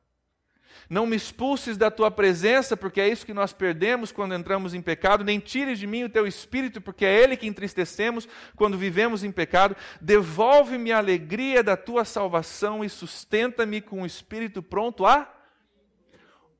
Não 0.89 1.05
me 1.05 1.17
expulses 1.17 1.77
da 1.77 1.91
tua 1.91 2.11
presença, 2.11 2.77
porque 2.77 3.01
é 3.01 3.09
isso 3.09 3.27
que 3.27 3.35
nós 3.35 3.53
perdemos 3.53 4.13
quando 4.13 4.35
entramos 4.35 4.73
em 4.73 4.81
pecado, 4.81 5.25
nem 5.25 5.41
tires 5.41 5.79
de 5.79 5.87
mim 5.87 6.05
o 6.05 6.09
teu 6.09 6.27
espírito, 6.27 6.81
porque 6.81 7.05
é 7.05 7.23
ele 7.23 7.37
que 7.37 7.47
entristecemos 7.47 8.29
quando 8.55 8.79
vivemos 8.79 9.25
em 9.25 9.33
pecado. 9.33 9.77
Devolve-me 10.01 10.93
a 10.93 10.99
alegria 10.99 11.63
da 11.63 11.77
tua 11.77 12.05
salvação 12.05 12.85
e 12.85 12.89
sustenta-me 12.89 13.81
com 13.81 14.03
o 14.03 14.07
espírito 14.07 14.63
pronto 14.63 15.05
a 15.05 15.33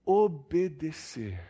obedecer. 0.05 1.41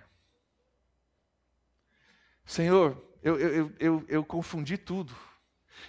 Senhor, 2.45 3.03
eu, 3.23 3.39
eu, 3.39 3.73
eu, 3.81 4.05
eu 4.07 4.25
confundi 4.25 4.77
tudo. 4.77 5.15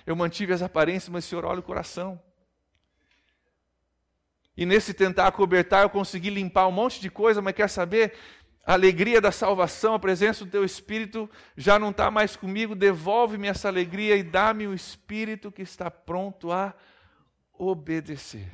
Eu 0.05 0.15
mantive 0.15 0.53
as 0.53 0.61
aparências, 0.61 1.09
mas 1.09 1.25
o 1.25 1.27
Senhor 1.27 1.45
olha 1.45 1.59
o 1.59 1.63
coração. 1.63 2.21
E 4.57 4.65
nesse 4.65 4.91
tentar 4.91 5.31
cobertar, 5.31 5.83
eu 5.83 5.89
consegui 5.89 6.31
limpar 6.31 6.67
um 6.67 6.71
monte 6.71 6.99
de 6.99 7.11
coisa, 7.11 7.41
mas 7.43 7.53
quer 7.53 7.69
saber? 7.69 8.15
A 8.65 8.73
alegria 8.73 9.21
da 9.21 9.31
salvação, 9.31 9.93
a 9.93 9.99
presença 9.99 10.43
do 10.43 10.49
teu 10.49 10.65
Espírito 10.65 11.29
já 11.55 11.77
não 11.77 11.91
está 11.91 12.09
mais 12.09 12.35
comigo. 12.35 12.75
Devolve-me 12.75 13.47
essa 13.47 13.67
alegria 13.67 14.17
e 14.17 14.23
dá-me 14.23 14.67
o 14.67 14.73
Espírito 14.73 15.51
que 15.51 15.61
está 15.61 15.91
pronto 15.91 16.51
a 16.51 16.73
obedecer. 17.53 18.51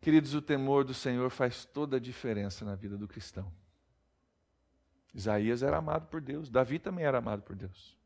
Queridos, 0.00 0.34
o 0.34 0.40
temor 0.40 0.84
do 0.84 0.94
Senhor 0.94 1.28
faz 1.28 1.66
toda 1.66 1.98
a 1.98 2.00
diferença 2.00 2.64
na 2.64 2.74
vida 2.74 2.96
do 2.96 3.06
cristão. 3.06 3.52
Isaías 5.12 5.62
era 5.62 5.76
amado 5.76 6.06
por 6.06 6.20
Deus, 6.20 6.48
Davi 6.48 6.78
também 6.78 7.04
era 7.04 7.18
amado 7.18 7.42
por 7.42 7.54
Deus. 7.54 7.97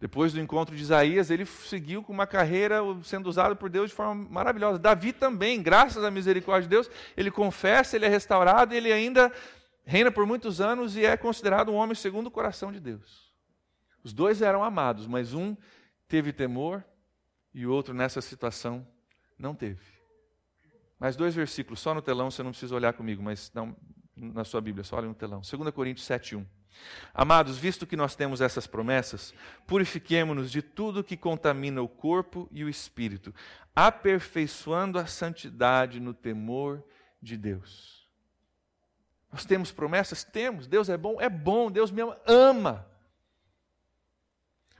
Depois 0.00 0.32
do 0.32 0.40
encontro 0.40 0.74
de 0.74 0.80
Isaías, 0.80 1.30
ele 1.30 1.44
seguiu 1.44 2.02
com 2.02 2.10
uma 2.10 2.26
carreira 2.26 2.78
sendo 3.04 3.28
usado 3.28 3.54
por 3.54 3.68
Deus 3.68 3.90
de 3.90 3.96
forma 3.96 4.14
maravilhosa. 4.30 4.78
Davi 4.78 5.12
também, 5.12 5.62
graças 5.62 6.02
à 6.02 6.10
misericórdia 6.10 6.62
de 6.62 6.70
Deus, 6.70 6.90
ele 7.14 7.30
confessa, 7.30 7.96
ele 7.96 8.06
é 8.06 8.08
restaurado, 8.08 8.74
ele 8.74 8.90
ainda 8.90 9.30
reina 9.84 10.10
por 10.10 10.24
muitos 10.24 10.58
anos 10.58 10.96
e 10.96 11.04
é 11.04 11.18
considerado 11.18 11.70
um 11.70 11.74
homem 11.74 11.94
segundo 11.94 12.28
o 12.28 12.30
coração 12.30 12.72
de 12.72 12.80
Deus. 12.80 13.30
Os 14.02 14.14
dois 14.14 14.40
eram 14.40 14.64
amados, 14.64 15.06
mas 15.06 15.34
um 15.34 15.54
teve 16.08 16.32
temor 16.32 16.82
e 17.52 17.66
o 17.66 17.72
outro 17.72 17.92
nessa 17.92 18.22
situação 18.22 18.86
não 19.38 19.54
teve. 19.54 19.84
Mais 20.98 21.14
dois 21.14 21.34
versículos, 21.34 21.78
só 21.78 21.92
no 21.92 22.00
telão, 22.00 22.30
você 22.30 22.42
não 22.42 22.52
precisa 22.52 22.74
olhar 22.74 22.94
comigo, 22.94 23.22
mas 23.22 23.52
não, 23.52 23.76
na 24.20 24.44
sua 24.44 24.60
Bíblia, 24.60 24.84
só 24.84 24.96
olha 24.96 25.08
no 25.08 25.14
telão. 25.14 25.40
2 25.40 25.70
Coríntios 25.72 26.06
7, 26.06 26.36
1. 26.36 26.46
Amados, 27.12 27.58
visto 27.58 27.86
que 27.86 27.96
nós 27.96 28.14
temos 28.14 28.40
essas 28.40 28.66
promessas, 28.66 29.34
purifiquemo-nos 29.66 30.50
de 30.50 30.62
tudo 30.62 31.04
que 31.04 31.16
contamina 31.16 31.82
o 31.82 31.88
corpo 31.88 32.48
e 32.52 32.62
o 32.64 32.68
espírito, 32.68 33.34
aperfeiçoando 33.74 34.98
a 34.98 35.06
santidade 35.06 35.98
no 36.00 36.14
temor 36.14 36.84
de 37.20 37.36
Deus. 37.36 38.08
Nós 39.32 39.44
temos 39.44 39.70
promessas? 39.70 40.24
Temos. 40.24 40.66
Deus 40.66 40.88
é 40.88 40.96
bom? 40.96 41.20
É 41.20 41.28
bom. 41.28 41.70
Deus 41.70 41.90
me 41.90 42.02
ama. 42.02 42.18
ama. 42.26 42.86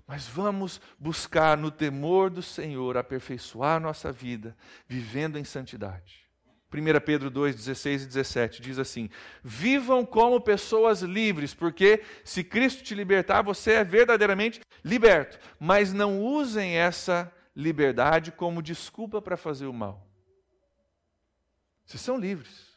Mas 0.07 0.27
vamos 0.27 0.81
buscar 0.99 1.57
no 1.57 1.71
temor 1.71 2.31
do 2.31 2.43
Senhor 2.43 2.97
aperfeiçoar 2.97 3.81
nossa 3.81 4.11
vida, 4.11 4.57
vivendo 4.89 5.39
em 5.39 5.45
santidade. 5.45 6.29
1 6.73 7.01
Pedro 7.05 7.31
2, 7.31 7.57
16 7.57 8.05
e 8.05 8.07
17 8.07 8.63
diz 8.63 8.79
assim: 8.79 9.11
Vivam 9.43 10.07
como 10.07 10.41
pessoas 10.41 11.03
livres, 11.03 11.53
porque 11.53 12.03
se 12.25 12.45
Cristo 12.45 12.85
te 12.85 12.95
libertar, 12.95 13.43
você 13.43 13.73
é 13.73 13.85
verdadeiramente 13.85 14.61
liberto. 14.85 15.39
Mas 15.59 15.93
não 15.93 16.21
usem 16.21 16.77
essa 16.77 17.33
liberdade 17.57 18.31
como 18.31 18.63
desculpa 18.63 19.21
para 19.21 19.37
fazer 19.37 19.67
o 19.67 19.73
mal. 19.73 20.07
Vocês 21.85 22.01
são 22.01 22.17
livres, 22.17 22.69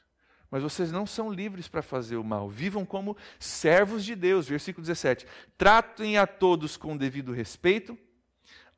mas 0.50 0.64
vocês 0.64 0.92
não 0.92 1.06
são 1.06 1.32
livres 1.32 1.68
para 1.68 1.84
fazer 1.84 2.16
o 2.16 2.24
mal. 2.24 2.50
Vivam 2.50 2.84
como 2.84 3.16
servos 3.38 4.04
de 4.04 4.16
Deus. 4.16 4.48
Versículo 4.48 4.84
17: 4.84 5.28
Tratem 5.56 6.18
a 6.18 6.26
todos 6.26 6.76
com 6.78 6.98
devido 6.98 7.32
respeito, 7.32 7.96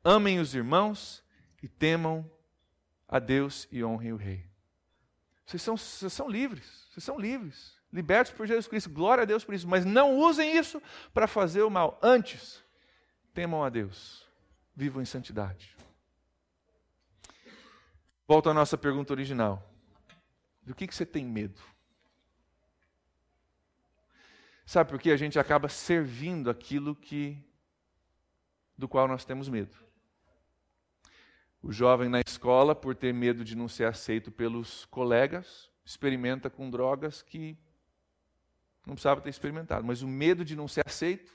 amem 0.04 0.40
os 0.40 0.54
irmãos 0.54 1.24
e 1.62 1.68
temam 1.68 2.30
a 3.08 3.18
Deus 3.18 3.66
e 3.72 3.82
honrem 3.82 4.12
o 4.12 4.16
Rei. 4.16 4.55
Vocês 5.46 5.62
são, 5.62 5.76
vocês 5.76 6.12
são 6.12 6.28
livres, 6.28 6.88
vocês 6.90 7.04
são 7.04 7.18
livres, 7.18 7.78
libertos 7.92 8.32
por 8.32 8.46
Jesus 8.46 8.66
Cristo. 8.66 8.90
Glória 8.90 9.22
a 9.22 9.24
Deus 9.24 9.44
por 9.44 9.54
isso. 9.54 9.68
Mas 9.68 9.84
não 9.84 10.18
usem 10.18 10.56
isso 10.56 10.82
para 11.14 11.28
fazer 11.28 11.62
o 11.62 11.70
mal. 11.70 11.98
Antes, 12.02 12.64
temam 13.32 13.62
a 13.62 13.68
Deus, 13.68 14.26
vivam 14.74 15.00
em 15.00 15.04
santidade. 15.04 15.76
Volto 18.26 18.50
à 18.50 18.54
nossa 18.54 18.76
pergunta 18.76 19.12
original. 19.12 19.72
Do 20.62 20.74
que, 20.74 20.88
que 20.88 20.94
você 20.94 21.06
tem 21.06 21.24
medo? 21.24 21.60
Sabe 24.64 24.90
por 24.90 24.98
que 24.98 25.12
a 25.12 25.16
gente 25.16 25.38
acaba 25.38 25.68
servindo 25.68 26.50
aquilo 26.50 26.96
que 26.96 27.40
do 28.76 28.88
qual 28.88 29.06
nós 29.06 29.24
temos 29.24 29.48
medo? 29.48 29.85
O 31.66 31.72
jovem 31.72 32.08
na 32.08 32.20
escola, 32.24 32.76
por 32.76 32.94
ter 32.94 33.12
medo 33.12 33.44
de 33.44 33.56
não 33.56 33.66
ser 33.66 33.86
aceito 33.86 34.30
pelos 34.30 34.84
colegas, 34.84 35.68
experimenta 35.84 36.48
com 36.48 36.70
drogas 36.70 37.22
que 37.22 37.58
não 38.86 38.94
precisava 38.94 39.20
ter 39.20 39.30
experimentado, 39.30 39.84
mas 39.84 40.00
o 40.00 40.06
medo 40.06 40.44
de 40.44 40.54
não 40.54 40.68
ser 40.68 40.86
aceito. 40.86 41.32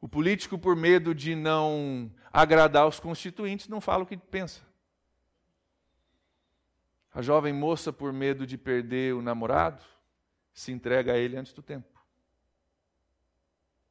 O 0.00 0.08
político, 0.08 0.56
por 0.56 0.76
medo 0.76 1.12
de 1.12 1.34
não 1.34 2.08
agradar 2.32 2.86
os 2.86 3.00
constituintes, 3.00 3.66
não 3.66 3.80
fala 3.80 4.04
o 4.04 4.06
que 4.06 4.16
pensa. 4.16 4.60
A 7.12 7.20
jovem 7.20 7.52
moça, 7.52 7.92
por 7.92 8.12
medo 8.12 8.46
de 8.46 8.56
perder 8.56 9.12
o 9.12 9.20
namorado, 9.20 9.82
se 10.54 10.70
entrega 10.70 11.14
a 11.14 11.18
ele 11.18 11.36
antes 11.36 11.52
do 11.52 11.62
tempo. 11.62 12.00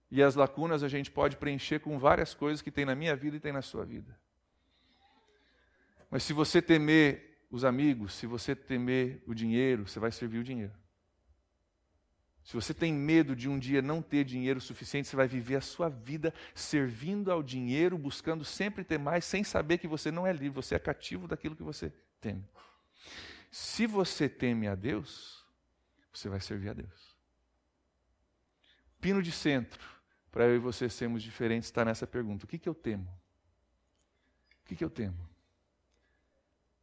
E 0.10 0.24
as 0.24 0.36
lacunas 0.36 0.82
a 0.82 0.88
gente 0.88 1.12
pode 1.12 1.36
preencher 1.36 1.80
com 1.80 2.00
várias 2.00 2.34
coisas 2.34 2.62
que 2.62 2.72
tem 2.72 2.86
na 2.86 2.96
minha 2.96 3.18
vida 3.18 3.36
e 3.36 3.40
tem 3.42 3.52
na 3.52 3.62
sua 3.62 3.84
vida. 3.84 4.18
Mas 6.12 6.24
se 6.24 6.34
você 6.34 6.62
temer 6.62 7.46
os 7.50 7.64
amigos, 7.64 8.14
se 8.14 8.28
você 8.28 8.54
temer 8.54 9.24
o 9.26 9.34
dinheiro, 9.34 9.88
você 9.88 9.98
vai 9.98 10.12
servir 10.12 10.40
o 10.40 10.44
dinheiro. 10.44 10.74
Se 12.44 12.54
você 12.54 12.74
tem 12.74 12.92
medo 12.92 13.34
de 13.34 13.48
um 13.48 13.58
dia 13.58 13.82
não 13.82 14.02
ter 14.02 14.26
dinheiro 14.26 14.60
suficiente, 14.60 15.08
você 15.08 15.16
vai 15.16 15.28
viver 15.28 15.56
a 15.56 15.62
sua 15.62 15.88
vida 15.88 16.34
servindo 16.54 17.32
ao 17.32 17.42
dinheiro, 17.42 17.98
buscando 17.98 18.44
sempre 18.44 18.84
ter 18.84 18.98
mais, 18.98 19.24
sem 19.24 19.44
saber 19.44 19.78
que 19.78 19.88
você 19.88 20.12
não 20.12 20.28
é 20.28 20.34
livre, 20.34 20.50
você 20.50 20.76
é 20.76 20.80
cativo 20.80 21.28
daquilo 21.28 21.56
que 21.56 21.64
você 21.64 21.94
teme. 22.20 22.44
Se 23.50 23.88
você 23.88 24.28
teme 24.28 24.68
a 24.68 24.76
Deus, 24.76 25.46
você 26.12 26.28
vai 26.28 26.42
servir 26.42 26.70
a 26.70 26.74
Deus. 26.74 27.16
Pino 29.00 29.22
de 29.22 29.32
centro, 29.32 29.80
para 30.30 30.46
eu 30.46 30.56
e 30.56 30.60
você 30.60 30.90
sermos 30.90 31.24
diferentes, 31.24 31.68
está 31.68 31.86
nessa 31.86 32.06
pergunta: 32.06 32.46
o 32.46 32.48
que, 32.48 32.58
que 32.58 32.68
eu 32.68 32.76
temo? 32.76 33.08
O 34.64 34.68
que, 34.68 34.76
que 34.76 34.84
eu 34.84 34.90
temo? 34.90 35.31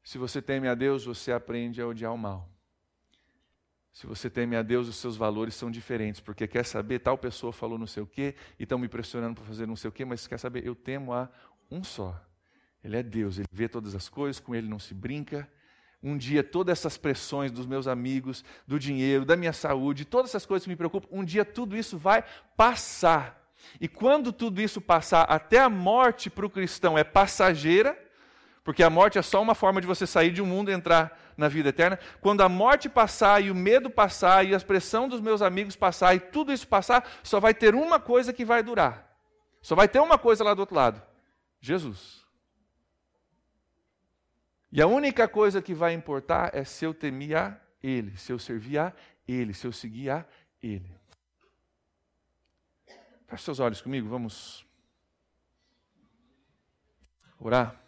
Se 0.02 0.18
você 0.18 0.40
teme 0.40 0.68
a 0.68 0.74
Deus, 0.74 1.04
você 1.04 1.32
aprende 1.32 1.80
a 1.80 1.86
odiar 1.86 2.12
o 2.12 2.18
mal. 2.18 2.48
Se 3.92 4.06
você 4.06 4.30
teme 4.30 4.54
a 4.54 4.62
Deus, 4.62 4.86
os 4.86 4.96
seus 4.96 5.16
valores 5.16 5.54
são 5.54 5.70
diferentes, 5.70 6.20
porque 6.20 6.46
quer 6.46 6.64
saber, 6.64 7.00
tal 7.00 7.18
pessoa 7.18 7.52
falou 7.52 7.76
não 7.76 7.86
sei 7.86 8.02
o 8.02 8.06
quê 8.06 8.36
e 8.58 8.62
estão 8.62 8.78
me 8.78 8.88
pressionando 8.88 9.34
para 9.34 9.44
fazer 9.44 9.66
não 9.66 9.74
sei 9.74 9.88
o 9.88 9.92
quê, 9.92 10.04
mas 10.04 10.26
quer 10.26 10.38
saber, 10.38 10.64
eu 10.64 10.74
temo 10.74 11.12
a 11.12 11.28
um 11.68 11.82
só. 11.82 12.16
Ele 12.82 12.96
é 12.96 13.02
Deus, 13.02 13.38
ele 13.38 13.48
vê 13.50 13.68
todas 13.68 13.94
as 13.96 14.08
coisas, 14.08 14.38
com 14.38 14.54
ele 14.54 14.68
não 14.68 14.78
se 14.78 14.94
brinca. 14.94 15.50
Um 16.00 16.16
dia, 16.16 16.44
todas 16.44 16.78
essas 16.78 16.96
pressões 16.96 17.50
dos 17.50 17.66
meus 17.66 17.88
amigos, 17.88 18.44
do 18.68 18.78
dinheiro, 18.78 19.24
da 19.24 19.34
minha 19.34 19.52
saúde, 19.52 20.04
todas 20.04 20.30
essas 20.30 20.46
coisas 20.46 20.64
que 20.64 20.70
me 20.70 20.76
preocupam, 20.76 21.08
um 21.10 21.24
dia 21.24 21.44
tudo 21.44 21.76
isso 21.76 21.98
vai 21.98 22.22
passar. 22.56 23.52
E 23.80 23.88
quando 23.88 24.32
tudo 24.32 24.60
isso 24.60 24.80
passar, 24.80 25.22
até 25.24 25.58
a 25.58 25.68
morte 25.68 26.30
para 26.30 26.46
o 26.46 26.50
cristão 26.50 26.96
é 26.96 27.02
passageira, 27.02 27.98
porque 28.68 28.82
a 28.82 28.90
morte 28.90 29.18
é 29.18 29.22
só 29.22 29.40
uma 29.40 29.54
forma 29.54 29.80
de 29.80 29.86
você 29.86 30.06
sair 30.06 30.30
de 30.30 30.42
um 30.42 30.44
mundo 30.44 30.70
e 30.70 30.74
entrar 30.74 31.18
na 31.38 31.48
vida 31.48 31.70
eterna. 31.70 31.98
Quando 32.20 32.42
a 32.42 32.50
morte 32.50 32.86
passar 32.86 33.42
e 33.42 33.50
o 33.50 33.54
medo 33.54 33.88
passar 33.88 34.44
e 34.44 34.54
a 34.54 34.60
pressão 34.60 35.08
dos 35.08 35.22
meus 35.22 35.40
amigos 35.40 35.74
passar 35.74 36.14
e 36.14 36.20
tudo 36.20 36.52
isso 36.52 36.68
passar, 36.68 37.10
só 37.22 37.40
vai 37.40 37.54
ter 37.54 37.74
uma 37.74 37.98
coisa 37.98 38.30
que 38.30 38.44
vai 38.44 38.62
durar. 38.62 39.10
Só 39.62 39.74
vai 39.74 39.88
ter 39.88 40.00
uma 40.00 40.18
coisa 40.18 40.44
lá 40.44 40.52
do 40.52 40.58
outro 40.58 40.76
lado: 40.76 41.02
Jesus. 41.58 42.22
E 44.70 44.82
a 44.82 44.86
única 44.86 45.26
coisa 45.26 45.62
que 45.62 45.72
vai 45.72 45.94
importar 45.94 46.54
é 46.54 46.62
se 46.62 46.84
eu 46.84 46.92
temir 46.92 47.38
a 47.38 47.58
Ele, 47.82 48.14
se 48.18 48.30
eu 48.30 48.38
servir 48.38 48.80
a 48.80 48.92
Ele, 49.26 49.54
se 49.54 49.66
eu 49.66 49.72
seguir 49.72 50.10
a 50.10 50.26
Ele. 50.62 50.94
Feche 53.26 53.44
seus 53.44 53.60
olhos 53.60 53.80
comigo, 53.80 54.10
vamos 54.10 54.62
orar. 57.40 57.87